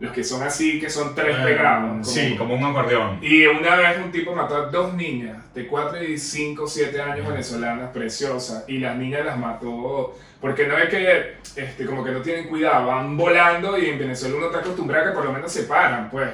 Los 0.00 0.12
que 0.12 0.24
son 0.24 0.42
así, 0.42 0.80
que 0.80 0.90
son 0.90 1.14
tres 1.14 1.36
Eh, 1.38 1.44
pegados. 1.44 1.90
como- 1.90 2.04
Sí, 2.04 2.34
como 2.36 2.54
un 2.54 2.64
acordeón. 2.64 3.18
Y 3.22 3.46
una 3.46 3.76
vez 3.76 3.98
un 4.04 4.10
tipo 4.10 4.34
mató 4.34 4.56
a 4.56 4.66
dos 4.66 4.92
niñas 4.94 5.36
de 5.54 5.66
4 5.66 6.02
y 6.02 6.18
5, 6.18 6.66
7 6.66 7.00
años 7.00 7.26
venezolanas 7.26 7.90
preciosas 7.92 8.64
y 8.68 8.78
las 8.78 8.96
niñas 8.96 9.24
las 9.24 9.38
mató 9.38 10.16
porque 10.40 10.66
no 10.66 10.76
es 10.76 10.88
que 10.90 11.36
este, 11.56 11.86
como 11.86 12.02
que 12.04 12.10
no 12.10 12.20
tienen 12.20 12.48
cuidado, 12.48 12.86
van 12.88 13.16
volando 13.16 13.78
y 13.78 13.86
en 13.88 13.98
Venezuela 13.98 14.36
uno 14.36 14.46
está 14.46 14.58
acostumbrado 14.58 15.04
a 15.04 15.08
que 15.10 15.14
por 15.14 15.24
lo 15.24 15.32
menos 15.32 15.50
se 15.52 15.62
paran, 15.62 16.10
pues. 16.10 16.28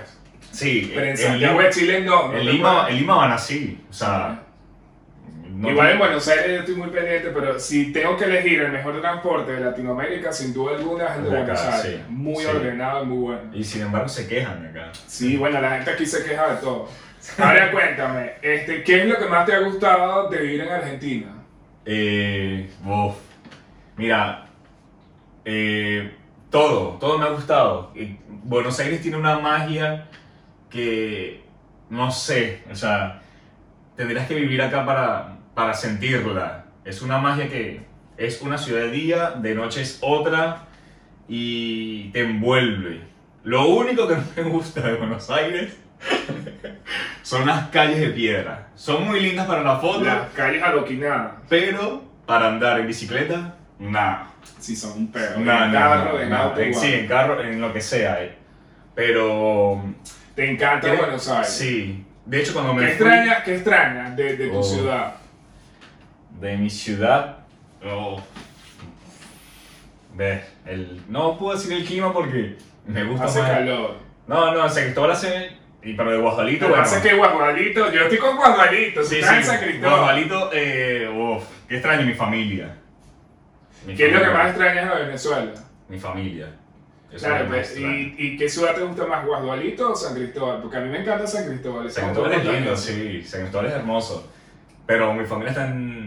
Sí, 0.51 0.91
Pero 0.93 1.07
en 1.07 1.17
Santiago 1.17 1.61
de 1.61 1.71
Chile 1.71 2.01
no. 2.01 2.29
no 2.29 2.33
te 2.33 2.43
Lima, 2.45 2.87
en 2.89 2.97
Lima 2.97 3.15
van 3.17 3.33
así. 3.33 3.79
O 3.89 3.93
sea, 3.93 4.43
no- 5.61 5.71
Igual 5.71 5.91
en 5.91 5.99
Buenos 5.99 6.27
Aires 6.29 6.47
yo 6.49 6.61
estoy 6.61 6.75
muy 6.75 6.89
pendiente, 6.89 7.31
pero 7.35 7.59
si 7.59 7.93
tengo 7.93 8.17
que 8.17 8.25
elegir 8.25 8.61
el 8.63 8.73
mejor 8.73 9.01
transporte 9.01 9.53
de 9.53 9.61
Latinoamérica, 9.61 10.33
sin 10.33 10.53
duda 10.55 10.77
alguna 10.77 11.05
es 11.07 11.17
el 11.19 11.25
de 11.25 11.29
Buenos 11.31 11.61
Aires. 11.61 11.83
sí. 11.83 12.03
Muy 12.09 12.37
Sí. 12.43 12.47
ordenado 12.47 13.03
y 13.03 13.07
muy 13.07 13.19
bueno. 13.19 13.51
Y 13.57 13.65
sin 13.65 13.83
embargo 13.83 14.09
se 14.09 14.27
quejan 14.29 14.67
acá. 14.67 14.91
Sí, 15.07 15.37
bueno, 15.37 15.61
la 15.61 15.71
gente 15.77 15.91
aquí 15.91 16.07
se 16.07 16.25
queja 16.25 16.55
de 16.55 16.57
todo. 16.61 16.89
Ahora 17.39 17.71
cuéntame, 17.71 18.33
este, 18.41 18.83
¿qué 18.83 19.03
es 19.03 19.07
lo 19.07 19.19
que 19.19 19.27
más 19.27 19.45
te 19.45 19.53
ha 19.55 19.59
gustado 19.61 20.29
de 20.31 20.39
vivir 20.41 20.61
en 20.63 20.69
Argentina? 20.71 21.27
Eh, 21.85 22.71
uf. 22.87 23.17
Mira, 23.97 24.47
eh, 25.45 26.15
todo, 26.51 26.97
todo 26.99 27.19
me 27.19 27.27
ha 27.27 27.31
gustado. 27.31 27.93
Buenos 28.45 28.79
Aires 28.81 29.03
tiene 29.03 29.17
una 29.19 29.39
magia 29.39 30.07
que 30.71 31.43
no 31.91 32.11
sé, 32.11 32.63
o 32.71 32.75
sea, 32.75 33.21
tendrías 33.97 34.27
que 34.27 34.35
vivir 34.37 34.63
acá 34.63 34.87
para, 34.87 35.37
para 35.55 35.75
sentirla. 35.75 36.65
Es 36.85 37.03
una 37.03 37.19
magia 37.19 37.49
que 37.49 37.81
es 38.17 38.41
una 38.43 38.59
ciudad 38.59 38.83
de 38.83 38.91
día, 38.91 39.31
de 39.31 39.55
noche 39.55 39.83
es 39.83 39.99
otra 40.03 40.67
y 41.29 42.11
te 42.11 42.21
envuelve. 42.23 43.01
Lo 43.45 43.69
único 43.69 44.07
que 44.09 44.17
no 44.17 44.23
me 44.37 44.43
gusta 44.45 44.81
de 44.81 44.95
Buenos 44.95 45.31
Aires 45.31 45.77
son 47.23 47.47
las 47.47 47.69
calles 47.69 48.01
de 48.01 48.09
piedra. 48.09 48.69
Son 48.75 49.07
muy 49.07 49.21
lindas 49.21 49.47
para 49.47 49.63
la 49.63 49.77
foto. 49.79 50.01
Las 50.05 50.29
calles 50.31 50.63
adoquinadas. 50.63 51.33
Pero 51.49 52.03
para 52.27 52.49
andar 52.49 52.81
en 52.81 52.87
bicicleta, 52.87 53.55
nada. 53.79 54.29
Sí, 54.59 54.75
son 54.77 54.93
un 54.93 55.13
perro. 55.13 55.41
No, 55.41 55.65
en 55.65 55.73
no, 55.73 55.79
carro, 55.79 56.21
en 56.21 56.33
auto. 56.33 56.61
En- 56.61 56.69
igual. 56.71 56.85
Sí, 56.85 56.93
en 56.95 57.07
carro, 57.07 57.43
en 57.43 57.61
lo 57.61 57.73
que 57.73 57.81
sea. 57.81 58.23
eh. 58.23 58.35
Pero. 58.95 59.83
Te 60.35 60.51
encanta 60.51 60.91
¿qué- 60.91 60.97
Buenos 60.97 61.29
Aires. 61.29 61.49
Sí. 61.51 62.05
De 62.25 62.41
hecho, 62.41 62.53
cuando 62.55 62.73
me 62.75 62.83
¿Qué 62.83 62.93
fui 62.93 63.07
extraña, 63.07 63.43
¿Qué 63.43 63.55
extraña 63.57 64.11
de, 64.11 64.37
de 64.37 64.49
tu 64.49 64.59
Oh. 64.59 64.63
ciudad? 64.63 65.15
De 66.41 66.57
mi 66.57 66.71
ciudad. 66.71 67.39
oh, 67.85 68.21
ve, 70.15 70.43
el, 70.67 71.03
no 71.09 71.39
puedo 71.39 71.57
decir 71.57 71.73
el 71.73 71.85
clima 71.85 72.13
porque 72.13 72.57
me 72.87 73.05
gusta 73.05 73.27
Hace 73.27 73.41
más. 73.43 73.51
calor. 73.51 73.97
No, 74.27 74.53
no, 74.55 74.65
en 74.65 74.71
San 74.71 74.85
Cristóbal 74.85 75.11
hace. 75.13 75.59
Y 75.83 75.95
pero 75.95 76.13
de 76.13 76.19
Guajalito, 76.19 76.69
bueno. 76.69 76.83
pasa 76.83 77.01
que 77.03 77.15
Guajualito, 77.15 77.91
yo 77.91 78.03
estoy 78.03 78.19
con 78.19 78.37
Guajualito, 78.37 79.03
Sí, 79.03 79.17
en 79.17 79.25
sí, 79.25 79.43
San 79.43 79.59
Cristóbal. 79.61 79.99
Guajalito, 80.01 80.51
eh, 80.53 81.09
uf, 81.09 81.43
qué 81.69 81.77
extraño 81.77 82.05
mi 82.07 82.13
familia. 82.13 82.77
Mi 83.87 83.95
¿Qué 83.95 84.09
es 84.09 84.13
lo 84.13 84.21
que 84.21 84.29
más 84.31 84.49
extrañas 84.49 84.95
de 84.95 85.05
Venezuela? 85.07 85.53
Mi 85.89 85.99
familia. 85.99 86.49
Eso 87.11 87.27
Claro, 87.27 87.45
es 87.45 87.71
pues. 87.71 87.79
¿y, 87.79 88.15
¿y 88.19 88.37
qué 88.37 88.47
ciudad 88.49 88.75
te 88.75 88.83
gusta 88.83 89.07
más, 89.07 89.25
Guasdualito 89.27 89.93
o 89.93 89.97
San 89.97 90.15
Cristóbal? 90.15 90.61
Porque 90.61 90.77
a 90.77 90.81
mí 90.81 90.91
me 90.91 91.01
encanta 91.01 91.27
San 91.27 91.47
Cristóbal. 91.49 91.91
San 91.91 92.05
Cristóbal 92.05 92.33
es 92.35 92.45
lindo, 92.45 92.77
sí. 92.77 93.25
San 93.25 93.41
Cristóbal 93.41 93.67
es 93.69 93.73
hermoso. 93.73 94.31
Pero 94.87 95.15
mi 95.15 95.25
familia 95.25 95.51
está 95.53 95.67
en, 95.69 96.00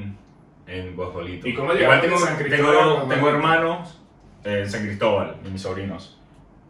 en 0.68 0.96
Guasdualito. 0.96 1.48
¿Y 1.48 1.54
cómo 1.54 1.74
Igual 1.74 2.02
tengo, 2.02 2.18
San 2.18 2.38
tengo, 2.38 3.04
tengo 3.10 3.30
hermanos 3.30 4.00
en 4.44 4.70
San 4.70 4.86
Cristóbal 4.86 5.36
y 5.46 5.50
mis 5.50 5.62
sobrinos. 5.62 6.20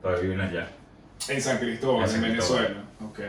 Todavía 0.01 0.23
viven 0.23 0.41
allá. 0.41 0.67
En 1.29 1.41
San 1.41 1.57
Cristóbal, 1.57 1.97
En 1.97 2.03
en, 2.03 2.09
San 2.09 2.21
Venezuela. 2.21 2.83
Ok. 3.05 3.19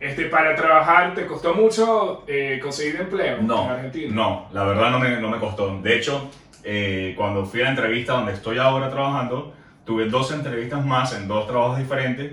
Este, 0.00 0.26
para 0.26 0.54
trabajar, 0.54 1.14
¿te 1.14 1.26
costó 1.26 1.54
mucho 1.54 2.24
eh, 2.26 2.58
conseguir 2.62 3.00
empleo 3.00 3.38
en 3.38 3.46
No, 3.46 3.70
Argentina? 3.70 4.14
no, 4.14 4.48
la 4.52 4.64
verdad 4.64 4.90
no 4.90 4.98
me, 4.98 5.20
no 5.20 5.30
me 5.30 5.38
costó. 5.38 5.80
De 5.80 5.96
hecho, 5.96 6.30
eh, 6.62 7.14
cuando 7.16 7.44
fui 7.46 7.60
a 7.60 7.64
la 7.64 7.70
entrevista 7.70 8.14
donde 8.14 8.32
estoy 8.32 8.58
ahora 8.58 8.90
trabajando, 8.90 9.54
tuve 9.84 10.06
dos 10.06 10.32
entrevistas 10.32 10.84
más 10.84 11.14
en 11.14 11.28
dos 11.28 11.46
trabajos 11.46 11.78
diferentes. 11.78 12.32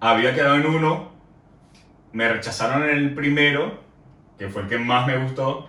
Había 0.00 0.34
quedado 0.34 0.56
en 0.56 0.66
uno, 0.66 1.10
me 2.12 2.28
rechazaron 2.28 2.84
en 2.88 2.96
el 2.96 3.14
primero, 3.14 3.78
que 4.38 4.48
fue 4.48 4.62
el 4.62 4.68
que 4.68 4.78
más 4.78 5.06
me 5.06 5.16
gustó, 5.18 5.68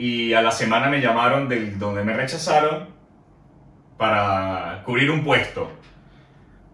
y 0.00 0.32
a 0.34 0.40
la 0.42 0.50
semana 0.50 0.88
me 0.88 1.00
llamaron 1.00 1.48
del 1.48 1.78
donde 1.78 2.02
me 2.02 2.14
rechazaron 2.14 2.88
para 3.96 4.82
cubrir 4.84 5.10
un 5.10 5.22
puesto. 5.22 5.70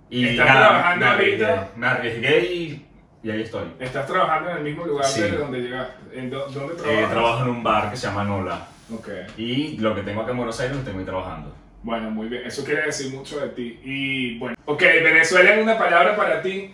Y 0.09 0.29
¿Estás 0.29 0.47
nada, 0.47 0.69
trabajando 0.69 1.05
me 1.07 1.11
arriesgué, 1.13 1.47
ahorita? 1.47 1.69
me 1.77 1.87
arriesgué 1.87 2.53
y, 2.55 2.87
y 3.25 3.31
ahí 3.31 3.43
estoy. 3.43 3.73
¿Estás 3.81 4.07
trabajando 4.07 4.51
en 4.51 4.57
el 4.59 4.63
mismo 4.63 4.87
lugar 4.87 5.05
Sí. 5.07 5.23
de 5.23 5.33
donde 5.33 5.59
llegaste? 5.61 5.95
¿En 6.19 6.31
dó- 6.31 6.47
¿Dónde 6.49 6.75
Eh, 6.75 6.77
trabajas? 6.77 7.11
trabajo 7.11 7.43
en 7.43 7.49
un 7.51 7.63
bar 7.65 7.91
que 7.91 7.97
se 7.97 8.07
llama 8.07 8.25
Nola. 8.25 8.69
Ok. 8.95 9.09
Y 9.37 9.79
lo 9.79 9.95
que 9.97 10.03
tengo 10.03 10.21
acá 10.23 10.31
en 10.31 10.37
Buenos 10.37 10.61
Aires 10.61 10.77
lo 10.77 10.83
tengo 10.85 11.01
ahí 11.01 11.05
trabajando. 11.05 11.53
Bueno, 11.83 12.11
muy 12.11 12.29
bien. 12.29 12.45
Eso 12.47 12.65
quiere 12.65 12.83
decir 12.83 13.13
mucho 13.13 13.41
de 13.41 13.49
ti. 13.49 13.81
Y 13.85 14.39
bueno. 14.39 14.57
Ok, 14.67 14.81
Venezuela 14.83 15.55
en 15.55 15.63
una 15.65 15.77
palabra 15.77 16.15
para 16.17 16.41
ti. 16.43 16.73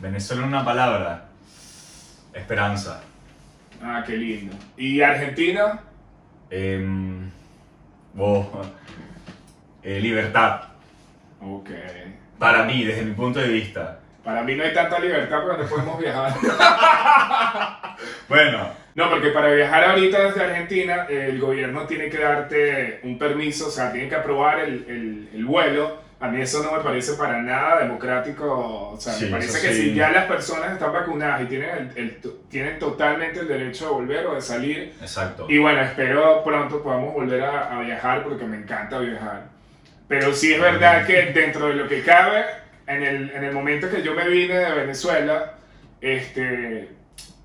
Venezuela 0.00 0.44
una 0.44 0.64
palabra. 0.64 1.28
Esperanza. 2.34 3.02
Ah, 3.80 4.02
qué 4.04 4.16
lindo. 4.16 4.56
¿Y 4.76 5.00
Argentina? 5.00 5.80
Em, 6.54 7.30
oh, 8.18 8.46
eh, 9.82 9.98
libertad. 10.00 10.60
Ok. 11.40 11.70
Para 12.38 12.64
mí, 12.64 12.84
desde 12.84 13.02
mi 13.02 13.14
punto 13.14 13.38
de 13.40 13.48
vista. 13.48 14.00
Para 14.22 14.42
mí 14.42 14.54
no 14.54 14.62
hay 14.62 14.74
tanta 14.74 14.98
libertad 15.00 15.40
porque 15.42 15.62
no 15.62 15.68
podemos 15.68 15.98
viajar. 15.98 16.34
Bueno, 18.28 18.68
No, 18.94 19.08
porque 19.10 19.28
para 19.30 19.48
viajar 19.52 19.84
ahorita 19.84 20.24
desde 20.24 20.44
Argentina, 20.44 21.06
el 21.08 21.38
gobierno 21.40 21.86
tiene 21.86 22.08
que 22.10 22.18
darte 22.18 23.00
un 23.04 23.16
permiso, 23.18 23.68
o 23.68 23.70
sea, 23.70 23.90
tiene 23.92 24.08
que 24.08 24.14
aprobar 24.16 24.60
el, 24.60 24.84
el- 24.88 25.28
el 25.34 25.44
vuelo. 25.46 26.01
A 26.22 26.28
mí 26.28 26.40
eso 26.40 26.62
no 26.62 26.72
me 26.72 26.82
parece 26.84 27.14
para 27.14 27.42
nada 27.42 27.80
democrático. 27.80 28.90
O 28.94 29.00
sea, 29.00 29.12
Sí, 29.12 29.24
me 29.24 29.32
parece 29.32 29.60
que 29.60 29.74
sí. 29.74 29.82
si 29.82 29.94
ya 29.94 30.10
las 30.12 30.26
personas 30.26 30.72
están 30.72 30.92
vacunadas 30.92 31.42
y 31.42 31.46
tienen, 31.46 31.70
el- 31.70 31.92
el- 31.96 32.20
tienen 32.48 32.78
totalmente 32.78 33.40
el 33.40 33.48
derecho 33.48 33.86
de 33.86 33.90
volver 33.92 34.26
o 34.26 34.34
de 34.36 34.40
salir. 34.40 34.94
exacto. 35.00 35.46
Y 35.48 35.58
bueno, 35.58 35.80
espero 35.82 36.44
pronto 36.44 36.82
podamos 36.82 37.12
volver 37.12 37.42
a, 37.42 37.76
a 37.76 37.80
viajar 37.82 38.22
porque 38.22 38.44
me 38.44 38.56
encanta 38.56 38.98
viajar. 39.00 39.48
Pero 40.08 40.32
sí 40.32 40.52
es 40.54 40.60
verdad 40.60 41.04
que 41.06 41.22
dentro 41.32 41.66
de 41.68 41.74
lo 41.74 41.88
que 41.88 42.02
cabe, 42.02 42.44
en 42.86 43.02
el, 43.02 43.30
en 43.30 43.44
el 43.44 43.52
momento 43.52 43.90
que 43.90 44.02
yo 44.02 44.14
me 44.14 44.28
vine 44.28 44.54
de 44.54 44.72
Venezuela, 44.74 45.54
este, 46.00 46.88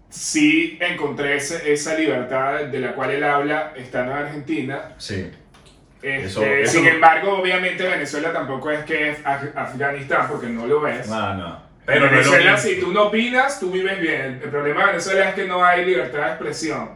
sí 0.10 0.78
encontré 0.82 1.36
ese- 1.38 1.72
esa 1.72 1.96
libertad 1.96 2.62
de 2.66 2.80
la 2.80 2.94
cual 2.94 3.12
él 3.12 3.24
habla 3.24 3.74
estando 3.76 4.12
en 4.14 4.18
Argentina. 4.20 4.94
Sí. 4.98 5.32
Este, 6.02 6.24
Eso- 6.26 6.44
eso- 6.46 6.72
Sin 6.74 6.88
embargo, 6.88 7.40
obviamente 7.40 7.84
Venezuela 7.88 8.32
tampoco 8.32 8.70
es 8.72 8.84
que 8.86 9.10
es 9.12 9.24
Af- 9.26 9.52
Afganistán 9.56 10.28
porque 10.30 10.48
no 10.48 10.68
lo 10.68 10.82
ves. 10.82 11.08
No, 11.08 11.34
no. 11.34 11.68
Pero 11.86 12.02
no 12.02 12.06
es 12.06 12.12
lo 12.12 12.18
Venezuela, 12.34 12.52
mismo. 12.54 12.70
si 12.70 12.80
tú 12.80 12.92
no 12.94 13.04
opinas, 13.04 13.60
tú 13.60 13.72
vives 13.72 14.00
bien. 14.00 14.40
El 14.44 14.50
problema 14.50 14.82
de 14.82 14.88
Venezuela 14.88 15.30
es 15.30 15.36
que 15.36 15.46
no 15.46 15.64
hay 15.64 15.86
libertad 15.86 16.20
de 16.20 16.28
expresión. 16.28 16.90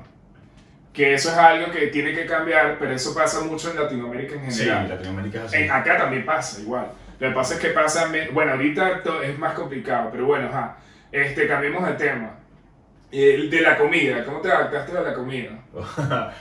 Que 0.93 1.13
eso 1.13 1.29
es 1.31 1.37
algo 1.37 1.71
que 1.71 1.87
tiene 1.87 2.13
que 2.13 2.25
cambiar, 2.25 2.75
pero 2.77 2.91
eso 2.91 3.15
pasa 3.15 3.39
mucho 3.41 3.71
en 3.71 3.77
Latinoamérica 3.81 4.35
en 4.35 4.51
Sí, 4.51 4.63
general. 4.63 4.89
Latinoamérica 4.89 5.37
es 5.39 5.45
así. 5.45 5.57
En- 5.63 5.71
acá 5.71 5.97
también 5.97 6.25
pasa 6.25 6.59
igual. 6.61 6.87
Lo 7.19 7.29
que 7.29 7.33
pasa 7.35 7.53
es 7.55 7.59
que 7.61 7.69
pasa, 7.69 8.11
bueno, 8.33 8.51
ahorita 8.51 9.01
to- 9.01 9.21
es 9.23 9.37
más 9.39 9.53
complicado, 9.53 10.09
pero 10.11 10.25
bueno, 10.25 10.47
ajá. 10.49 10.77
Este, 11.11 11.47
cambiemos 11.47 11.87
de 11.87 11.93
tema. 11.93 12.31
De 13.09 13.59
la 13.61 13.77
comida, 13.77 14.23
¿cómo 14.25 14.39
te 14.41 14.51
adaptaste 14.51 14.97
a 14.97 15.01
la 15.01 15.13
comida? 15.13 15.49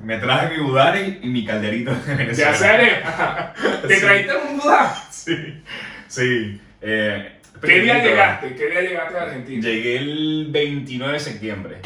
Me 0.00 0.16
traje 0.18 0.56
mi 0.56 0.62
budari 0.62 1.18
y 1.22 1.28
mi 1.28 1.44
calderito 1.44 1.92
de 1.92 2.00
¿De 2.12 2.14
Venezuela. 2.16 2.50
hacer? 2.52 3.02
Ajá. 3.04 3.54
¿Te 3.86 3.94
Sí. 3.96 4.00
trajiste 4.00 4.32
un 4.36 4.58
budá? 4.58 4.94
Sí. 5.10 5.62
Sí. 6.06 6.60
Eh, 6.80 7.32
¿Qué 7.60 7.80
día 7.80 8.00
llegaste? 8.04 8.54
¿Qué 8.54 8.66
día 8.70 8.80
llegaste 8.82 9.18
a 9.18 9.22
Argentina? 9.22 9.60
Llegué 9.62 9.96
el 9.98 10.46
29 10.50 11.14
de 11.14 11.18
septiembre. 11.18 11.76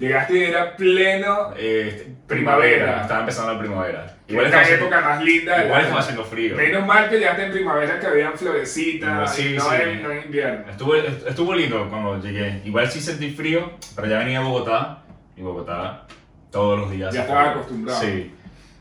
Llegaste 0.00 0.36
y 0.36 0.42
era 0.42 0.76
pleno 0.76 1.54
Eh, 1.56 2.08
Primavera. 2.26 3.02
Estaba 3.02 3.20
empezando 3.20 3.52
la 3.52 3.58
primavera. 3.60 4.16
Igual 4.26 4.46
estaba 4.46 4.62
la 4.62 4.66
haciendo- 4.66 4.86
época 4.86 5.00
más 5.08 5.22
linda 5.24 5.64
igual 5.64 5.80
estaba 5.82 6.00
haciendo 6.00 6.24
frío. 6.24 6.56
Menos 6.56 6.86
mal 6.86 7.08
que 7.08 7.18
llegaste 7.18 7.44
en 7.44 7.52
primavera 7.52 8.00
que 8.00 8.06
habían 8.08 8.36
florecitas 8.36 9.36
Sí, 9.36 9.54
no, 9.56 9.62
sí. 9.70 9.76
en, 9.80 10.02
no 10.02 10.10
en 10.10 10.24
invierno. 10.24 10.64
Estuvo, 10.70 10.96
estuvo 10.96 11.54
lindo 11.54 11.88
cuando 11.88 12.20
llegué. 12.20 12.60
Igual 12.64 12.90
sí 12.90 13.00
sentí 13.00 13.30
frío, 13.30 13.74
pero 13.94 14.08
ya 14.08 14.18
venía 14.18 14.40
a 14.40 14.42
Bogotá. 14.42 15.04
Y 15.36 15.42
Bogotá 15.42 16.06
todos 16.52 16.78
los 16.78 16.90
días. 16.92 17.12
Ya 17.12 17.22
estaba 17.22 17.50
acostumbrado. 17.50 18.00
Sí. 18.00 18.30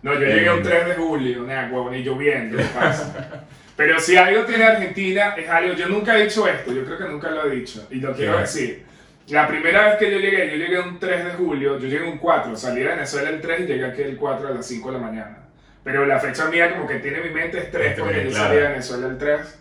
No, 0.03 0.13
yo 0.13 0.21
Eh, 0.21 0.33
llegué 0.35 0.51
un 0.51 0.61
3 0.61 0.85
de 0.87 0.93
julio, 0.95 1.43
nada, 1.43 1.69
huevón, 1.71 1.95
y 1.95 2.03
lloviendo. 2.03 2.57
Pero 3.75 3.99
si 3.99 4.15
algo 4.17 4.43
tiene 4.43 4.63
Argentina, 4.65 5.33
es 5.35 5.49
algo, 5.49 5.73
yo 5.73 5.87
nunca 5.87 6.17
he 6.17 6.23
dicho 6.23 6.47
esto, 6.47 6.71
yo 6.71 6.83
creo 6.85 6.97
que 6.97 7.05
nunca 7.05 7.31
lo 7.31 7.47
he 7.47 7.55
dicho, 7.55 7.87
y 7.89 7.95
lo 7.95 8.13
quiero 8.13 8.37
decir. 8.37 8.83
La 9.29 9.47
primera 9.47 9.85
vez 9.85 9.95
que 9.97 10.11
yo 10.11 10.19
llegué, 10.19 10.49
yo 10.51 10.55
llegué 10.57 10.79
un 10.79 10.99
3 10.99 11.25
de 11.25 11.31
julio, 11.31 11.79
yo 11.79 11.87
llegué 11.87 12.03
un 12.03 12.17
4, 12.17 12.55
salí 12.55 12.81
de 12.81 12.87
Venezuela 12.89 13.29
el 13.29 13.39
3 13.41 13.61
y 13.61 13.63
llegué 13.65 13.85
aquí 13.85 14.01
el 14.01 14.17
4 14.17 14.47
a 14.49 14.51
las 14.51 14.65
5 14.65 14.91
de 14.91 14.97
la 14.99 15.03
mañana. 15.05 15.37
Pero 15.83 16.05
la 16.05 16.19
fecha 16.19 16.45
mía 16.49 16.71
como 16.73 16.85
que 16.87 16.95
tiene 16.95 17.19
en 17.19 17.23
mi 17.23 17.29
mente 17.29 17.57
es 17.59 17.71
3 17.71 17.89
Este, 17.91 18.01
porque 18.01 18.23
yo 18.25 18.29
claro. 18.29 18.45
salí 18.45 18.55
de 18.57 18.67
Venezuela 18.67 19.07
el 19.07 19.17
3. 19.17 19.59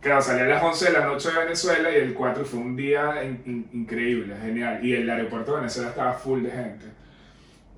Claro, 0.00 0.20
salí 0.22 0.40
a 0.40 0.44
las 0.46 0.62
11 0.62 0.84
de 0.86 0.92
la 0.92 1.06
noche 1.06 1.30
de 1.30 1.38
Venezuela 1.38 1.90
y 1.90 1.94
el 1.96 2.12
4 2.12 2.44
fue 2.44 2.60
un 2.60 2.76
día 2.76 3.22
in- 3.24 3.42
in- 3.46 3.68
increíble, 3.72 4.34
genial. 4.42 4.84
Y 4.84 4.94
el 4.94 5.08
aeropuerto 5.08 5.52
de 5.52 5.58
Venezuela 5.60 5.90
estaba 5.90 6.12
full 6.12 6.42
de 6.42 6.50
gente. 6.50 6.86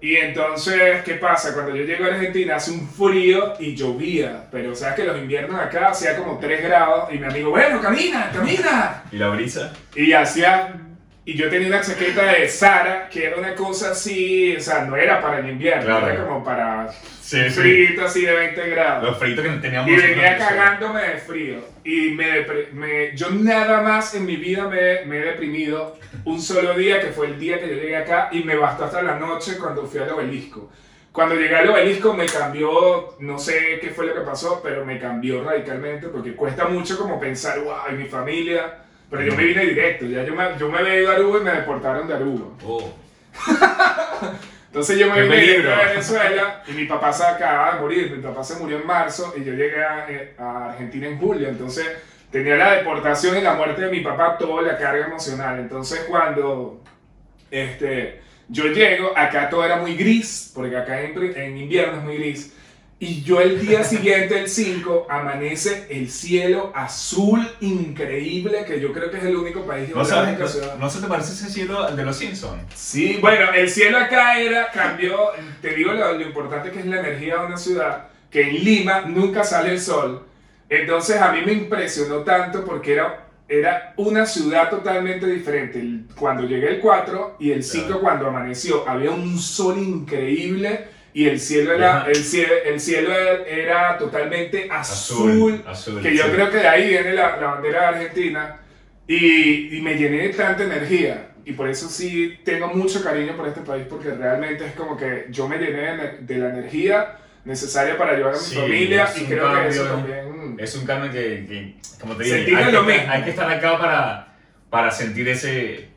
Y 0.00 0.17
entonces, 0.17 1.03
¿qué 1.05 1.15
pasa? 1.15 1.55
Cuando 1.55 1.75
yo 1.75 1.85
llego 1.85 2.05
a 2.05 2.09
Argentina 2.09 2.57
hace 2.57 2.71
un 2.71 2.87
frío 2.87 3.55
y 3.59 3.75
llovía, 3.75 4.45
pero 4.53 4.75
sabes 4.75 4.97
que 4.97 5.05
los 5.05 5.17
inviernos 5.17 5.59
acá 5.59 5.88
hacía 5.88 6.17
como 6.17 6.38
3 6.38 6.62
grados 6.62 7.12
y 7.12 7.19
mi 7.19 7.25
amigo, 7.25 7.50
bueno, 7.50 7.81
camina, 7.81 8.31
camina. 8.31 9.05
¿Y 9.11 9.17
la 9.17 9.29
brisa? 9.31 9.73
Y 9.95 10.12
hacía, 10.12 10.75
y 11.26 11.35
yo 11.37 11.50
tenía 11.50 11.66
una 11.68 11.80
chaqueta 11.83 12.25
de 12.33 12.49
Sara 12.49 13.09
que 13.11 13.25
era 13.26 13.37
una 13.37 13.54
cosa 13.54 13.90
así, 13.90 14.54
o 14.56 14.61
sea, 14.61 14.85
no 14.85 14.97
era 14.97 15.21
para 15.21 15.40
el 15.40 15.49
invierno, 15.50 15.85
Claro. 15.85 16.09
era 16.09 16.25
como 16.25 16.45
para 16.45 16.88
Sí, 17.21 17.40
un 17.40 17.50
sí. 17.50 17.97
así 18.00 18.25
de 18.25 18.33
20 18.33 18.71
grados. 18.71 19.02
Los 19.11 19.18
fritos 19.18 19.45
que 19.45 19.50
teníamos 19.61 19.90
Y 19.90 19.97
venía 19.97 20.38
cagándome 20.38 21.02
de 21.02 21.18
frío. 21.18 21.56
Y 21.83 22.11
me, 22.12 22.47
me- 22.73 23.16
yo 23.16 23.30
nada 23.30 23.83
más 23.83 24.14
en 24.14 24.25
mi 24.25 24.37
vida 24.37 24.68
me, 24.68 25.04
me 25.06 25.18
he 25.18 25.25
deprimido 25.25 25.99
un 26.25 26.40
solo 26.40 26.75
día, 26.75 27.00
que 27.00 27.09
fue 27.09 27.26
el 27.26 27.40
día 27.40 27.59
que 27.61 27.68
yo 27.68 27.75
llegué 27.75 27.97
acá, 27.97 28.28
y 28.30 28.45
me 28.45 28.54
bastó 28.54 28.85
hasta 28.85 29.02
la 29.02 29.18
noche 29.18 29.59
cuando 29.59 29.85
fui 29.87 29.99
al 30.00 30.11
obelisco. 30.11 30.71
Cuando 31.11 31.35
llegué 31.35 31.56
al 31.56 31.68
obelisco 31.68 32.14
me 32.14 32.26
cambió, 32.26 33.16
no 33.18 33.38
sé 33.38 33.78
qué 33.80 33.90
fue 33.90 34.06
lo 34.06 34.14
que 34.14 34.21
pasó, 34.21 34.61
pero 34.62 34.85
me 34.87 35.00
cambió 35.00 35.42
radicalmente, 35.42 36.06
porque 36.09 36.35
cuesta 36.35 36.66
mucho 36.66 36.97
como 36.97 37.18
pensar, 37.18 37.59
wow, 37.59 37.75
y 37.90 37.95
mi 37.95 38.04
familia. 38.04 38.83
Pero 39.11 39.23
yo 39.23 39.37
me 39.37 39.45
vine 39.45 39.67
directo, 39.67 40.07
ya 40.07 40.25
yo 40.25 40.35
me, 40.35 40.45
yo 40.59 40.69
me 40.69 40.79
había 40.79 41.01
ido 41.01 41.11
a 41.11 41.15
Aruba 41.15 41.39
y 41.39 41.45
me 41.45 41.53
deportaron 41.53 42.09
de 42.09 42.15
Aruba. 42.15 42.47
Oh. 42.65 42.93
Entonces 44.67 44.99
yo 44.99 45.09
me 45.09 45.15
¡Qué 45.15 45.23
vine 45.23 45.37
directo 45.37 45.73
a 45.73 45.87
Venezuela 45.87 46.63
y 46.67 46.73
mi 46.73 46.85
papá 46.87 47.13
se 47.13 47.25
acaba 47.25 47.75
de 47.75 47.81
morir. 47.81 48.11
Mi 48.11 48.23
papá 48.23 48.43
se 48.45 48.57
murió 48.57 48.79
en 48.79 48.87
marzo 48.87 49.33
y 49.37 49.45
yo 49.45 49.53
llegué 49.55 49.83
a, 49.83 50.07
eh, 50.11 50.35
a 50.39 50.71
Argentina 50.71 51.07
en 51.07 51.19
julio. 51.19 51.49
Entonces 51.49 51.87
tenía 52.31 52.57
la 52.57 52.75
deportación 52.75 53.39
y 53.39 53.41
la 53.41 53.55
muerte 53.55 53.83
de 53.83 53.91
mi 53.91 54.01
papá, 54.01 54.37
toda 54.37 54.63
la 54.63 54.77
carga 54.77 55.07
emocional. 55.07 55.61
Entonces 55.61 56.05
cuando 56.09 56.83
este, 57.51 58.21
yo 58.49 58.67
llego, 58.67 59.13
acá 59.17 59.49
todo 59.49 59.65
era 59.65 59.77
muy 59.77 59.97
gris, 59.97 60.53
porque 60.55 60.77
acá 60.77 61.01
en, 61.01 61.17
en 61.37 61.57
invierno 61.57 61.99
es 61.99 62.03
muy 62.03 62.17
gris. 62.19 62.55
Y 62.99 63.23
yo 63.23 63.43
el 63.43 63.61
día 63.61 63.85
siguiente, 63.85 64.41
el 64.41 64.49
5, 64.49 65.07
amanece 65.11 65.87
el 65.91 66.09
cielo 66.09 66.73
azul 66.75 67.47
increíble, 67.61 68.65
que 68.67 68.81
yo 68.81 68.91
creo 68.91 69.11
que 69.11 69.19
es 69.19 69.25
el 69.25 69.37
único 69.37 69.67
país 69.67 69.95
¿No, 69.95 70.03
sabes, 70.03 70.38
no, 70.38 70.76
no 70.79 70.88
se 70.88 71.00
te 71.03 71.07
parece 71.07 71.33
ese 71.35 71.50
cielo 71.50 71.91
de 71.95 72.03
los 72.03 72.17
Simpsons? 72.17 72.62
Sí, 72.75 73.19
bueno, 73.21 73.53
el 73.53 73.69
cielo 73.69 73.99
acá 73.99 74.38
era, 74.41 74.71
cambió, 74.71 75.15
te 75.61 75.75
digo 75.75 75.93
lo, 75.93 76.15
lo 76.15 76.23
importante 76.23 76.71
que 76.71 76.81
es 76.81 76.87
la 76.87 77.00
energía 77.00 77.37
de 77.37 77.47
una 77.47 77.59
ciudad, 77.59 78.09
que 78.31 78.49
en 78.49 78.65
Lima 78.65 79.03
nunca 79.03 79.45
sale 79.45 79.73
el 79.73 79.81
sol. 79.81 80.23
Entonces 80.71 81.21
a 81.21 81.33
mí 81.33 81.41
me 81.45 81.53
impresionó 81.53 82.21
tanto 82.21 82.65
porque 82.65 82.95
era, 82.95 83.26
era 83.47 83.93
una 83.99 84.25
ciudad 84.25 84.71
totalmente 84.71 85.26
diferente. 85.26 85.85
Cuando 86.19 86.45
llegué 86.45 86.69
el 86.71 86.81
4 86.81 87.37
y 87.41 87.50
el 87.50 87.62
5 87.62 87.87
Claro. 87.87 88.00
cuando 88.00 88.26
amaneció, 88.29 88.88
había 88.88 89.11
un 89.11 89.38
sol 89.38 89.76
increíble 89.79 90.96
y 91.17 91.27
el 91.27 91.41
cielo 91.41 91.73
era, 91.73 92.05
el 92.07 92.17
cielo, 92.17 92.53
el 92.63 92.79
cielo 92.79 93.11
era 93.47 93.97
totalmente 93.97 94.69
azul, 94.71 95.31
Azul, 95.31 95.65
azul, 95.67 96.03
que 96.03 96.15
yo 96.15 96.25
sí. 96.25 96.31
creo 96.31 96.51
que 96.51 96.59
de 96.59 96.69
ahí 96.69 96.89
viene 96.91 97.15
la, 97.15 97.39
la 97.39 97.47
bandera 97.53 97.81
de 97.81 97.87
Argentina 97.87 98.61
y, 99.09 99.79
y 99.79 99.81
me 99.81 99.95
llené 99.95 100.29
de 100.29 100.35
tanta 100.35 100.65
energía 100.65 101.29
y 101.47 101.53
por 101.55 101.71
eso 101.71 101.89
sí 101.89 102.39
tengo 102.45 102.69
mucho 102.69 103.03
cariño 103.03 103.35
por 103.35 103.49
este 103.49 103.63
país 103.63 103.87
porque 103.89 104.11
realmente 104.11 104.67
es 104.67 104.73
como 104.75 104.95
que 104.95 105.25
yo 105.31 105.49
me 105.49 105.57
llené 105.57 105.97
de, 105.97 106.19
de 106.21 106.37
la 106.37 106.51
energía 106.51 107.17
necesaria 107.47 107.97
para 107.97 108.13
ayudar 108.13 108.35
a 108.35 108.37
mi 108.37 108.45
Sí, 108.45 108.57
familia 108.57 109.09
y 109.17 109.25
creo 109.25 109.55
que 109.55 109.69
eso 109.69 109.85
cambio, 109.87 110.15
también... 110.17 110.57
Es 110.59 110.75
un 110.77 110.85
cambio 110.85 111.11
que, 111.11 111.47
que, 111.49 111.77
como 111.99 112.15
te 112.17 112.25
digo, 112.25 112.59
hay, 112.59 112.71
que, 112.73 112.93
hay 113.09 113.23
que 113.25 113.31
estar 113.31 113.51
acá 113.51 113.79
para, 113.79 114.35
para 114.69 114.91
sentir 114.91 115.27
ese, 115.31 115.89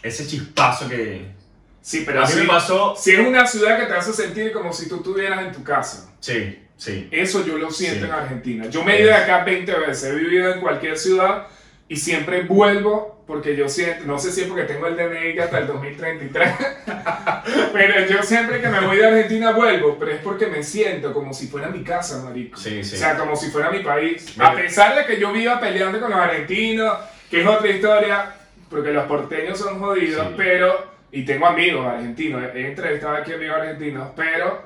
ese 0.00 0.28
chispazo 0.28 0.88
que... 0.88 1.36
Sí, 1.80 2.02
pero 2.06 2.20
a 2.22 2.26
mí 2.26 2.32
sí, 2.32 2.40
me 2.40 2.46
pasó... 2.46 2.94
si 2.96 3.12
es 3.12 3.20
una 3.20 3.46
ciudad 3.46 3.78
que 3.78 3.86
te 3.86 3.94
hace 3.94 4.12
sentir 4.12 4.52
como 4.52 4.72
si 4.72 4.88
tú 4.88 4.96
estuvieras 4.96 5.46
en 5.46 5.52
tu 5.52 5.62
casa. 5.62 6.10
Sí, 6.20 6.58
sí. 6.76 7.08
Eso 7.10 7.44
yo 7.46 7.56
lo 7.58 7.70
siento 7.70 8.00
Sí. 8.00 8.06
en 8.06 8.12
Argentina. 8.12 8.66
Yo 8.66 8.82
me 8.84 8.96
he 8.96 9.00
ido 9.00 9.08
de 9.08 9.14
acá 9.16 9.44
20 9.44 9.72
veces, 9.72 10.04
he 10.04 10.14
vivido 10.14 10.52
en 10.52 10.60
cualquier 10.60 10.98
ciudad 10.98 11.46
y 11.88 11.96
siempre 11.96 12.42
vuelvo 12.42 13.22
porque 13.26 13.54
yo 13.56 13.68
siento, 13.68 14.04
no 14.06 14.18
sé 14.18 14.32
si 14.32 14.40
es 14.42 14.46
porque 14.48 14.64
tengo 14.64 14.86
el 14.86 14.96
DNI 14.96 15.38
hasta 15.38 15.58
el 15.58 15.66
2033, 15.66 16.50
pero 17.72 18.06
yo 18.06 18.22
siempre 18.22 18.60
que 18.60 18.68
me 18.68 18.80
voy 18.80 18.96
de 18.96 19.06
Argentina 19.06 19.52
vuelvo, 19.52 19.96
pero 19.98 20.12
es 20.12 20.20
porque 20.22 20.46
me 20.46 20.62
siento 20.62 21.12
como 21.12 21.32
si 21.34 21.46
fuera 21.48 21.68
mi 21.68 21.82
casa, 21.84 22.22
marico. 22.24 22.58
Sí, 22.58 22.82
sí. 22.82 22.96
O 22.96 22.98
sea, 22.98 23.16
como 23.16 23.36
si 23.36 23.50
fuera 23.50 23.70
mi 23.70 23.80
país. 23.80 24.32
Mira. 24.36 24.50
A 24.50 24.54
pesar 24.54 24.96
de 24.96 25.04
que 25.04 25.20
yo 25.20 25.32
viva 25.32 25.60
peleando 25.60 26.00
con 26.00 26.10
los 26.10 26.18
argentinos, 26.18 26.96
que 27.30 27.42
es 27.42 27.46
otra 27.46 27.68
historia, 27.68 28.34
porque 28.70 28.92
los 28.92 29.04
porteños 29.06 29.58
son 29.58 29.78
jodidos, 29.78 30.26
Sí. 30.28 30.34
pero, 30.36 30.86
y 31.12 31.24
tengo 31.24 31.46
amigos 31.46 31.86
argentinos, 31.86 32.42
he 32.54 32.66
entrevistado 32.68 33.16
aquí 33.16 33.32
amigos 33.32 33.56
argentinos, 33.58 34.10
pero 34.16 34.62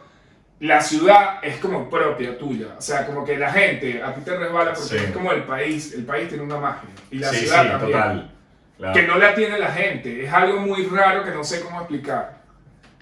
la 0.61 0.81
ciudad 0.81 1.39
es 1.43 1.57
como 1.59 1.89
propia 1.91 2.39
tuya. 2.39 2.69
O 2.79 2.81
sea, 2.81 3.05
como 3.07 3.25
que 3.25 3.37
la 3.37 3.51
gente 3.53 4.03
a 4.03 4.15
ti 4.15 4.21
te 4.23 4.37
resbala 4.37 4.73
porque 4.75 4.99
Sí. 4.99 5.05
es 5.05 5.11
como 5.11 5.33
el 5.33 5.43
país, 5.45 5.93
el 5.95 6.05
país 6.05 6.29
tiene 6.29 6.45
una 6.45 6.59
magia. 6.59 6.89
Y 7.11 7.19
la 7.19 7.29
sí, 7.31 7.37
ciudad 7.39 7.63
sí, 7.63 7.69
también. 7.71 7.91
total. 7.93 8.31
Claro. 8.79 8.95
Que 8.95 9.03
no 9.07 9.19
la 9.19 9.35
tiene 9.35 9.59
la 9.59 9.71
gente. 9.73 10.25
Es 10.25 10.33
algo 10.33 10.61
muy 10.61 10.87
raro 10.87 11.25
que 11.25 11.31
no 11.31 11.45
sé 11.45 11.61
cómo 11.61 11.79
explicar. 11.81 12.41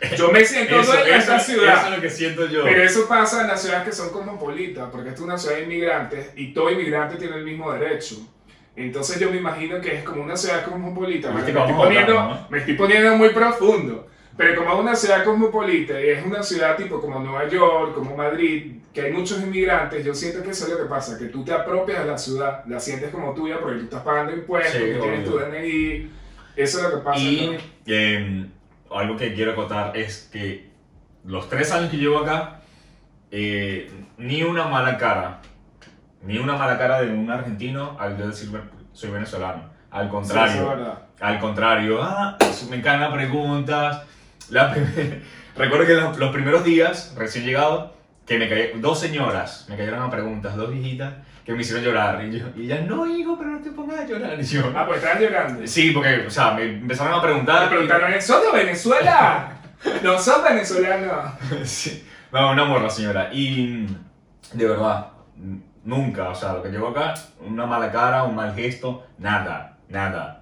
Yo 0.16 0.30
me 0.30 0.44
siento 0.44 0.80
Eso, 0.80 0.92
dueño 0.92 1.06
de 1.12 1.16
esta 1.18 1.38
ciudad. 1.38 1.75
eso 1.76 1.87
es 1.90 1.97
lo 1.97 2.00
que 2.02 2.11
siento 2.11 2.47
yo. 2.47 2.64
Pero 2.64 2.82
eso 2.82 3.06
pasa 3.06 3.42
en 3.42 3.49
las 3.49 3.61
ciudades 3.61 3.85
que 3.85 3.92
son 3.92 4.11
cosmopolitas, 4.11 4.88
porque 4.90 5.11
esta 5.11 5.20
es 5.20 5.25
una 5.26 5.37
ciudad 5.37 5.56
de 5.56 5.64
inmigrantes 5.64 6.30
y 6.37 6.54
todo 6.54 6.70
inmigrante 6.70 7.16
tiene 7.16 7.37
el 7.37 7.44
mismo 7.44 7.70
derecho. 7.73 8.16
Entonces 8.77 9.21
yo 9.21 9.31
me 9.31 9.37
imagino 9.37 9.81
que 9.81 9.97
es 9.97 10.05
como 10.05 10.23
una 10.23 10.37
ciudad 10.37 10.65
cosmopolita. 10.65 11.31
Me, 11.31 11.37
Viste 11.37 11.53
me 11.53 11.61
estoy 11.61 11.77
poniendo, 11.77 12.47
me 12.49 12.59
estoy 12.59 12.75
poniendo 12.75 13.17
muy 13.17 13.31
profundo. 13.31 14.07
Pero 14.37 14.57
como 14.57 14.73
es 14.73 14.81
una 14.81 14.97
ciudad 14.97 15.25
cosmopolita 15.25 16.00
y 16.00 16.09
es 16.09 16.25
una 16.25 16.43
ciudad 16.43 16.77
tipo 16.77 17.00
como 17.00 17.21
Nueva 17.21 17.47
York, 17.49 17.95
como 17.95 18.17
Madrid, 18.17 18.77
que 18.93 19.03
hay 19.03 19.12
muchos 19.12 19.41
inmigrantes, 19.43 20.05
yo 20.05 20.15
siento 20.15 20.43
que 20.43 20.50
eso 20.50 20.65
es 20.65 20.73
lo 20.73 20.79
que 20.79 20.85
pasa, 20.85 21.19
que 21.19 21.27
tú 21.27 21.45
te 21.45 21.53
apropias 21.53 22.00
de 22.00 22.07
la 22.07 22.17
ciudad, 22.17 22.65
la 22.67 22.81
sientes 22.81 23.11
como 23.11 23.35
tuya 23.35 23.59
porque 23.61 23.79
tú 23.79 23.85
estás 23.85 24.03
pagando 24.03 24.33
impuestos, 24.33 24.73
Sí, 24.73 24.79
que 24.79 24.95
tienes 24.95 25.25
tu. 25.25 25.39
DNI, 25.39 26.11
eso 26.57 26.79
es 26.79 26.85
lo 26.85 26.91
que 26.91 27.05
pasa. 27.05 27.21
Y 27.21 27.59
eh, 27.87 28.47
algo 28.91 29.17
que 29.17 29.35
quiero 29.35 29.53
acotar 29.53 29.97
es 29.97 30.29
que 30.33 30.71
los 31.25 31.49
tres 31.49 31.71
años 31.73 31.91
que 31.91 31.99
llevo 31.99 32.21
acá, 32.21 32.62
eh, 33.31 33.91
ni 34.17 34.43
una 34.43 34.65
mala 34.65 34.97
cara, 34.97 35.43
ni 36.23 36.39
una 36.39 36.57
mala 36.57 36.79
cara 36.79 37.00
de 37.03 37.11
un 37.12 37.31
argentino 37.31 37.97
al 37.99 38.17
decir 38.17 38.50
soy 38.93 39.11
venezolano. 39.11 39.65
Al 39.91 40.05
Sí, 40.07 40.11
contrario, 40.11 40.62
es 40.62 40.69
verdad. 40.69 40.99
al 41.21 41.39
contrario, 41.41 42.03
ah, 42.03 42.37
me 42.71 42.77
encantan 42.77 43.12
preguntas. 43.12 44.03
La 44.50 44.75
Recuerdo 45.57 45.87
que 45.87 45.95
los, 45.95 46.17
los 46.19 46.33
primeros 46.33 46.65
días, 46.65 47.15
recién 47.17 47.45
llegado, 47.45 47.95
que 48.27 48.39
me 48.39 48.49
cayeron, 48.49 48.81
dos 48.81 49.00
señoras 49.00 49.67
me 49.69 49.77
cayeron 49.77 50.00
a 50.03 50.11
preguntas, 50.11 50.55
dos 50.57 50.71
viejitas, 50.71 51.15
que 51.45 51.53
me 51.53 51.62
hicieron 51.62 51.83
llorar. 51.85 52.25
Y 52.25 52.39
yo, 52.39 52.47
y 52.57 52.65
ellas, 52.67 52.87
no, 52.87 53.05
hijo, 53.07 53.37
pero 53.37 53.50
no 53.50 53.59
te 53.61 53.71
pongas 53.73 54.00
a 54.00 54.07
llorar. 54.07 54.39
Y 54.41 54.45
yo, 54.45 54.73
Ah, 54.77 54.87
pues 54.87 54.99
estaban 55.03 55.21
llorando. 55.23 55.67
Sí, 55.67 55.91
porque, 55.91 56.27
o 56.27 56.31
sea, 56.31 56.53
me 56.53 56.62
empezaron 56.65 57.12
a 57.19 57.21
preguntar. 57.23 57.62
Me 57.65 57.69
preguntaron, 57.71 58.23
¿sos 58.23 58.43
de 58.43 58.59
Venezuela? 58.65 59.57
No 60.03 60.19
sos 60.19 60.43
venezolano. 60.45 61.33
Sí. 61.65 62.07
No, 62.31 62.53
una 62.53 62.65
morra, 62.67 62.89
señora. 62.91 63.31
Y 63.33 63.87
de 64.53 64.69
verdad, 64.69 65.09
nunca, 65.90 66.28
o 66.30 66.35
sea, 66.35 66.54
lo 66.54 66.62
que 66.62 66.70
llevo 66.70 66.88
acá, 66.88 67.14
una 67.47 67.66
mala 67.66 67.90
cara, 67.92 68.23
un 68.25 68.35
mal 68.37 68.54
gesto, 68.54 69.04
nada, 69.18 69.76
nada. 69.88 70.36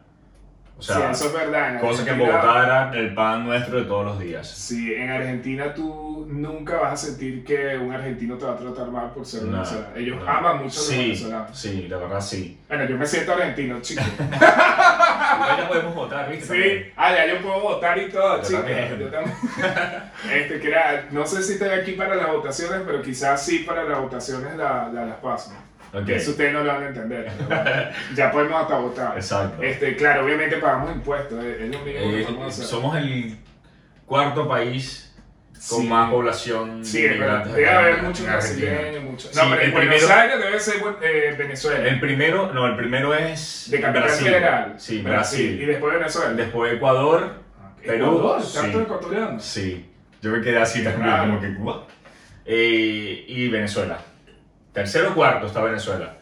O 0.79 0.81
sí, 0.83 0.93
sea, 0.93 1.11
eso 1.11 1.27
es 1.27 1.33
verdad. 1.33 1.75
En 1.75 1.81
cosa 1.81 2.05
que 2.05 2.11
en 2.13 2.19
Bogotá 2.21 2.63
era 2.65 2.91
el 2.97 3.13
pan 3.13 3.45
nuestro 3.45 3.79
de 3.79 3.85
todos 3.87 4.05
los 4.05 4.21
días. 4.21 4.47
Sí, 4.49 4.95
en 4.95 5.11
Argentina 5.11 5.75
tú 5.75 6.25
nunca 6.31 6.77
vas 6.79 6.93
a 6.93 6.97
sentir 7.09 7.43
que 7.45 7.77
un 7.77 7.93
argentino 7.93 8.37
te 8.37 8.45
va 8.45 8.53
a 8.53 8.57
tratar 8.57 8.89
mal 8.89 9.11
por 9.11 9.27
ser 9.27 9.43
No, 9.43 9.53
venezolano. 9.55 9.97
Ellos 9.97 10.23
aman 10.25 10.59
mucho 10.59 10.79
a 10.79 10.83
los 10.83 10.87
Sí, 10.87 10.97
venezolanos. 10.99 11.59
sí, 11.59 11.89
la 11.89 11.97
verdad 11.97 12.21
sí. 12.21 12.61
Bueno, 12.69 12.85
yo 12.85 12.97
me 12.97 13.07
siento 13.07 13.33
argentino, 13.33 13.81
chico. 13.81 14.03
ya 15.57 15.69
podemos 15.69 15.95
votar, 15.95 16.31
¿viste? 16.31 16.47
Sí, 16.87 16.93
ah, 16.97 17.15
ya 17.15 17.27
yo 17.27 17.41
puedo 17.43 17.61
votar 17.61 17.99
y 17.99 18.09
todo, 18.09 18.37
Yo 18.43 18.49
chico. 18.49 18.59
también. 18.61 18.99
Yo 18.99 19.09
también. 19.11 19.37
Este, 20.33 20.59
que 20.61 20.69
era- 20.69 21.07
no 21.11 21.25
sé 21.27 21.43
si 21.43 21.53
estoy 21.55 21.71
aquí 21.71 21.93
para 21.93 22.15
las 22.17 22.29
votaciones, 22.29 22.83
pero 22.85 23.01
quizás 23.03 23.45
sí 23.45 23.61
para 23.61 23.85
las 23.85 24.01
votaciones 24.01 24.57
la, 24.57 24.89
la 24.93 25.05
las 25.07 25.17
paso. 25.17 25.53
Ok, 25.95 26.05
Que 26.05 26.17
eso 26.17 26.33
ustedes 26.33 26.53
no 26.53 26.63
lo 26.65 26.73
van 26.73 26.83
a 26.83 26.89
entender. 26.89 27.31
bueno, 27.47 27.65
ya 28.15 28.31
podemos 28.31 28.61
hasta 28.63 28.77
votar. 28.79 29.13
Exacto. 29.17 29.63
Este, 29.63 29.97
claro, 29.97 30.25
obviamente 30.25 30.57
pagamos 30.59 30.93
impuestos, 30.93 31.43
es 31.43 31.61
es 31.63 31.71
lo 31.71 31.79
mínimo 31.81 32.11
que 32.11 32.21
Eh, 32.49 32.51
somos 32.53 32.97
el 32.97 33.39
cuarto 34.05 34.47
país 34.49 35.08
con 35.69 35.83
Sí. 35.83 35.89
más 35.89 36.11
población 36.11 36.85
Sí, 36.85 37.03
de 37.03 37.09
Debe 37.11 37.69
haber 37.69 38.03
muchos 38.03 38.25
brasileños, 38.27 39.03
muchos. 39.03 39.31
Sí, 39.33 39.37
No, 39.37 39.51
pero 39.51 39.61
el 39.63 39.69
en 39.69 39.73
Buenos 39.75 39.95
primero- 39.97 40.21
Aires 40.21 40.39
debe 40.39 40.61
ser 40.61 40.75
eh, 41.03 41.35
Venezuela. 41.37 41.89
El 41.89 42.01
primero, 42.01 42.53
no, 42.53 42.67
el 42.67 42.77
primero 42.77 43.15
es 43.15 43.67
de 43.71 43.81
capital 43.81 44.03
Brasil. 44.05 44.27
federal. 44.27 44.75
Sí, 44.79 44.97
Y 44.99 45.03
Brasil. 45.03 45.67
después 45.67 45.95
Venezuela. 45.95 46.31
Después 46.35 46.73
Ecuador, 46.75 47.33
Perú, 47.85 48.05
Ecuador, 48.07 48.43
sí. 48.43 48.59
tanto 48.59 48.81
ecuatoriano. 48.83 49.41
sí. 49.41 49.85
Yo 50.21 50.31
me 50.31 50.41
quedé 50.43 50.59
así 50.59 50.83
también, 50.83 51.05
Claro. 51.05 51.23
como 51.29 51.41
que 51.41 51.55
Cuba. 51.55 51.87
Eh, 52.45 53.25
y 53.29 53.49
Venezuela. 53.49 53.99
Tercero 54.73 55.11
o 55.11 55.15
cuarto 55.15 55.47
está 55.47 55.63
Venezuela. 55.63 56.15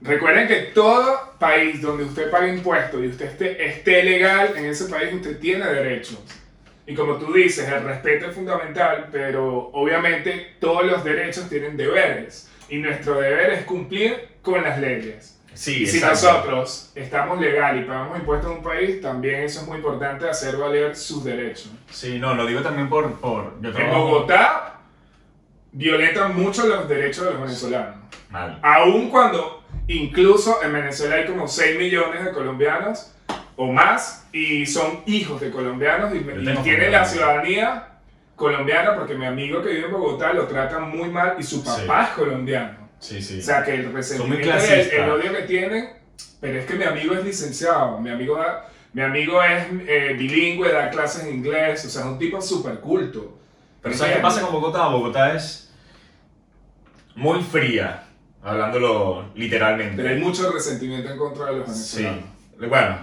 Recuerden 0.00 0.48
que 0.48 0.56
todo 0.74 1.34
país 1.38 1.80
donde 1.80 2.04
usted 2.04 2.30
pague 2.30 2.48
impuestos 2.54 3.00
y 3.02 3.06
usted 3.08 3.26
esté, 3.26 3.66
esté 3.68 4.02
legal, 4.02 4.54
en 4.56 4.64
ese 4.66 4.86
país 4.86 5.12
usted 5.14 5.38
tiene 5.38 5.64
derechos. 5.66 6.18
Y 6.92 6.94
como 6.94 7.14
tú 7.14 7.32
dices, 7.32 7.66
el 7.66 7.84
respeto 7.84 8.26
es 8.26 8.34
fundamental, 8.34 9.08
pero 9.10 9.70
obviamente 9.72 10.56
todos 10.60 10.84
los 10.84 11.02
derechos 11.02 11.48
tienen 11.48 11.74
deberes. 11.74 12.50
Y 12.68 12.76
nuestro 12.76 13.18
deber 13.18 13.48
es 13.48 13.64
cumplir 13.64 14.28
con 14.42 14.62
las 14.62 14.78
leyes. 14.78 15.40
Sí, 15.54 15.86
si 15.86 15.96
exacto. 15.96 16.50
nosotros 16.50 16.92
estamos 16.94 17.40
legal 17.40 17.80
y 17.80 17.84
pagamos 17.84 18.18
impuestos 18.18 18.50
en 18.50 18.58
un 18.58 18.62
país, 18.62 19.00
también 19.00 19.40
eso 19.40 19.60
es 19.60 19.66
muy 19.66 19.78
importante, 19.78 20.28
hacer 20.28 20.58
valer 20.58 20.94
sus 20.94 21.24
derechos. 21.24 21.70
Sí, 21.90 22.18
no, 22.18 22.34
lo 22.34 22.44
digo 22.44 22.60
también 22.60 22.90
por... 22.90 23.10
por 23.14 23.58
yo 23.62 23.70
En 23.70 23.90
Bogotá 23.90 24.80
violentan 25.72 26.36
mucho 26.36 26.66
los 26.66 26.86
derechos 26.90 27.24
de 27.24 27.30
los 27.30 27.40
venezolanos. 27.40 27.96
Mal. 28.28 28.58
Aun 28.62 29.08
cuando 29.08 29.64
incluso 29.88 30.62
en 30.62 30.74
Venezuela 30.74 31.14
hay 31.14 31.24
como 31.24 31.48
6 31.48 31.78
millones 31.78 32.22
de 32.22 32.32
colombianos 32.32 33.14
o 33.56 33.72
más 33.72 34.26
y 34.32 34.64
son 34.66 35.00
hijos 35.06 35.40
de 35.40 35.50
colombianos 35.50 36.12
y, 36.14 36.18
y 36.18 36.56
tienen 36.62 36.92
la 36.92 37.04
ciudadanía 37.04 37.88
colombiana 38.36 38.94
porque 38.94 39.14
mi 39.14 39.26
amigo 39.26 39.62
que 39.62 39.68
vive 39.70 39.86
en 39.86 39.92
Bogotá 39.92 40.32
lo 40.32 40.46
tratan 40.46 40.90
muy 40.96 41.10
mal 41.10 41.36
y 41.38 41.42
su 41.42 41.62
papá 41.62 42.04
es 42.04 42.08
colombiano. 42.10 42.88
Sí, 42.98 43.20
sí. 43.22 43.40
O 43.40 43.42
sea 43.42 43.62
que 43.64 43.74
el 43.74 43.92
resentimiento 43.92 44.54
el, 44.54 44.90
el 44.90 45.10
odio 45.10 45.32
que 45.32 45.42
tienen, 45.42 45.90
pero 46.40 46.58
es 46.58 46.66
que 46.66 46.74
mi 46.74 46.84
amigo 46.84 47.14
es 47.14 47.24
licenciado, 47.24 47.98
mi 47.98 48.10
amigo, 48.10 48.36
da- 48.36 48.68
mi 48.92 49.02
amigo 49.02 49.42
es 49.42 49.66
eh, 49.88 50.14
bilingüe, 50.18 50.72
da 50.72 50.90
clases 50.90 51.24
en 51.24 51.34
inglés, 51.36 51.84
o 51.84 51.88
sea, 51.90 52.02
es 52.02 52.06
un 52.08 52.18
tipo 52.18 52.40
súper 52.40 52.78
culto. 52.80 53.38
Pero 53.82 53.94
¿sabes 53.96 54.16
qué 54.16 54.22
pasa 54.22 54.42
con 54.42 54.52
Bogotá? 54.52 54.86
Bogotá 54.88 55.34
es 55.34 55.72
muy 57.14 57.42
fría, 57.42 58.04
hablándolo 58.42 59.26
literalmente. 59.34 59.96
Pero 59.96 60.08
hay 60.14 60.20
mucho 60.20 60.50
resentimiento 60.52 61.10
en 61.10 61.18
contra 61.18 61.46
de 61.46 61.56
los 61.58 61.70
Sí. 61.76 62.02
venezolanos. 62.02 62.30
Bueno, 62.68 62.96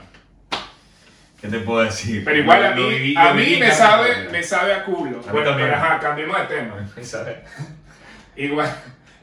¿qué 1.41 1.47
te 1.47 1.59
puedo 1.59 1.83
decir? 1.83 2.23
Pero 2.23 2.37
igual 2.37 2.63
a 2.63 2.75
Lo 2.75 2.89
mí, 2.89 3.13
a 3.17 3.33
mí 3.33 3.57
me 3.59 3.71
sabe, 3.71 4.29
me 4.31 4.43
sabe 4.43 4.73
a 4.73 4.85
culo. 4.85 5.17
mí 5.17 5.23
Bueno, 5.31 5.51
pero 5.55 5.75
ajá, 5.75 5.99
cambiemos 5.99 6.37
de 6.39 6.45
tema. 6.55 6.75
Igual, 8.35 8.73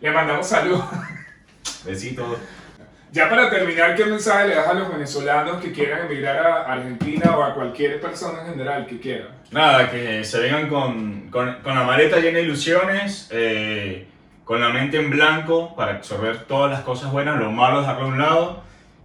le 0.00 0.10
mandamos 0.10 0.46
salud. 0.46 0.80
Besitos. 1.84 2.38
Ya 3.12 3.30
para 3.30 3.48
terminar, 3.48 3.94
¿qué 3.94 4.04
mensaje 4.04 4.48
le 4.48 4.56
das 4.56 4.68
a 4.68 4.74
los 4.74 4.92
venezolanos 4.92 5.62
que 5.62 5.72
quieran 5.72 6.04
emigrar 6.06 6.46
a 6.46 6.72
Argentina 6.72 7.34
o 7.34 7.42
a 7.42 7.54
cualquier 7.54 7.98
persona 7.98 8.42
en 8.42 8.48
general 8.50 8.86
que 8.86 9.00
quiera? 9.00 9.28
Nada, 9.52 9.90
que 9.90 10.22
se 10.22 10.38
vengan 10.40 10.68
con, 10.68 11.30
con, 11.30 11.54
con 11.62 11.74
la 11.74 11.84
maleta 11.84 12.18
llena 12.18 12.38
de 12.38 12.44
ilusiones, 12.44 13.28
eh, 13.32 14.06
con 14.44 14.60
la 14.60 14.68
mente 14.68 14.98
en 14.98 15.08
blanco 15.08 15.74
para 15.76 15.92
absorber 15.92 16.44
todas 16.44 16.70
las 16.70 16.80
cosas 16.80 17.10
buenas, 17.10 17.38
lo 17.38 17.50
malo 17.50 17.80
dejarlo 17.80 18.04
a 18.04 18.08
un 18.08 18.18
lado 18.18 18.62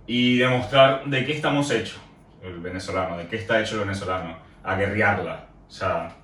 y 0.07 0.39
demostrar 0.39 1.05
de 1.05 1.25
qué 1.25 1.31
estamos 1.31 1.71
hechos, 1.71 1.99
el 2.43 2.59
venezolano, 2.59 3.17
de 3.17 3.27
qué 3.27 3.35
está 3.37 3.59
hecho 3.59 3.75
el 3.75 3.81
venezolano, 3.81 4.37
a 4.63 4.75
guerrearla. 4.75 5.47
O 5.67 5.71
sea, 5.71 6.15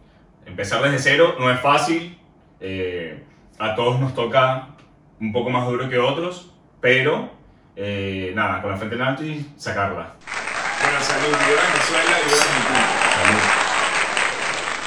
empezar 0.45 0.81
desde 0.81 0.99
cero 0.99 1.35
no 1.39 1.51
es 1.51 1.59
fácil. 1.59 2.19
eh, 2.59 3.23
a 3.59 3.75
todos 3.75 3.99
nos 3.99 4.13
toca 4.13 4.69
un 5.19 5.31
poco 5.31 5.49
más 5.49 5.65
duro 5.65 5.89
que 5.89 5.97
otros, 5.97 6.53
pero 6.79 7.31
eh, 7.75 8.31
nada, 8.35 8.61
con 8.61 8.71
la 8.71 8.77
frente 8.77 8.95
en 8.95 9.01
alto 9.01 9.23
y 9.23 9.45
sacarla. 9.57 10.13
Bueno, 10.81 10.99
salud, 11.01 11.27
viva 11.27 11.61
Venezuela 11.73 12.17
viva 12.23 12.37
Argentina. 12.37 12.87
Salud. 13.15 13.46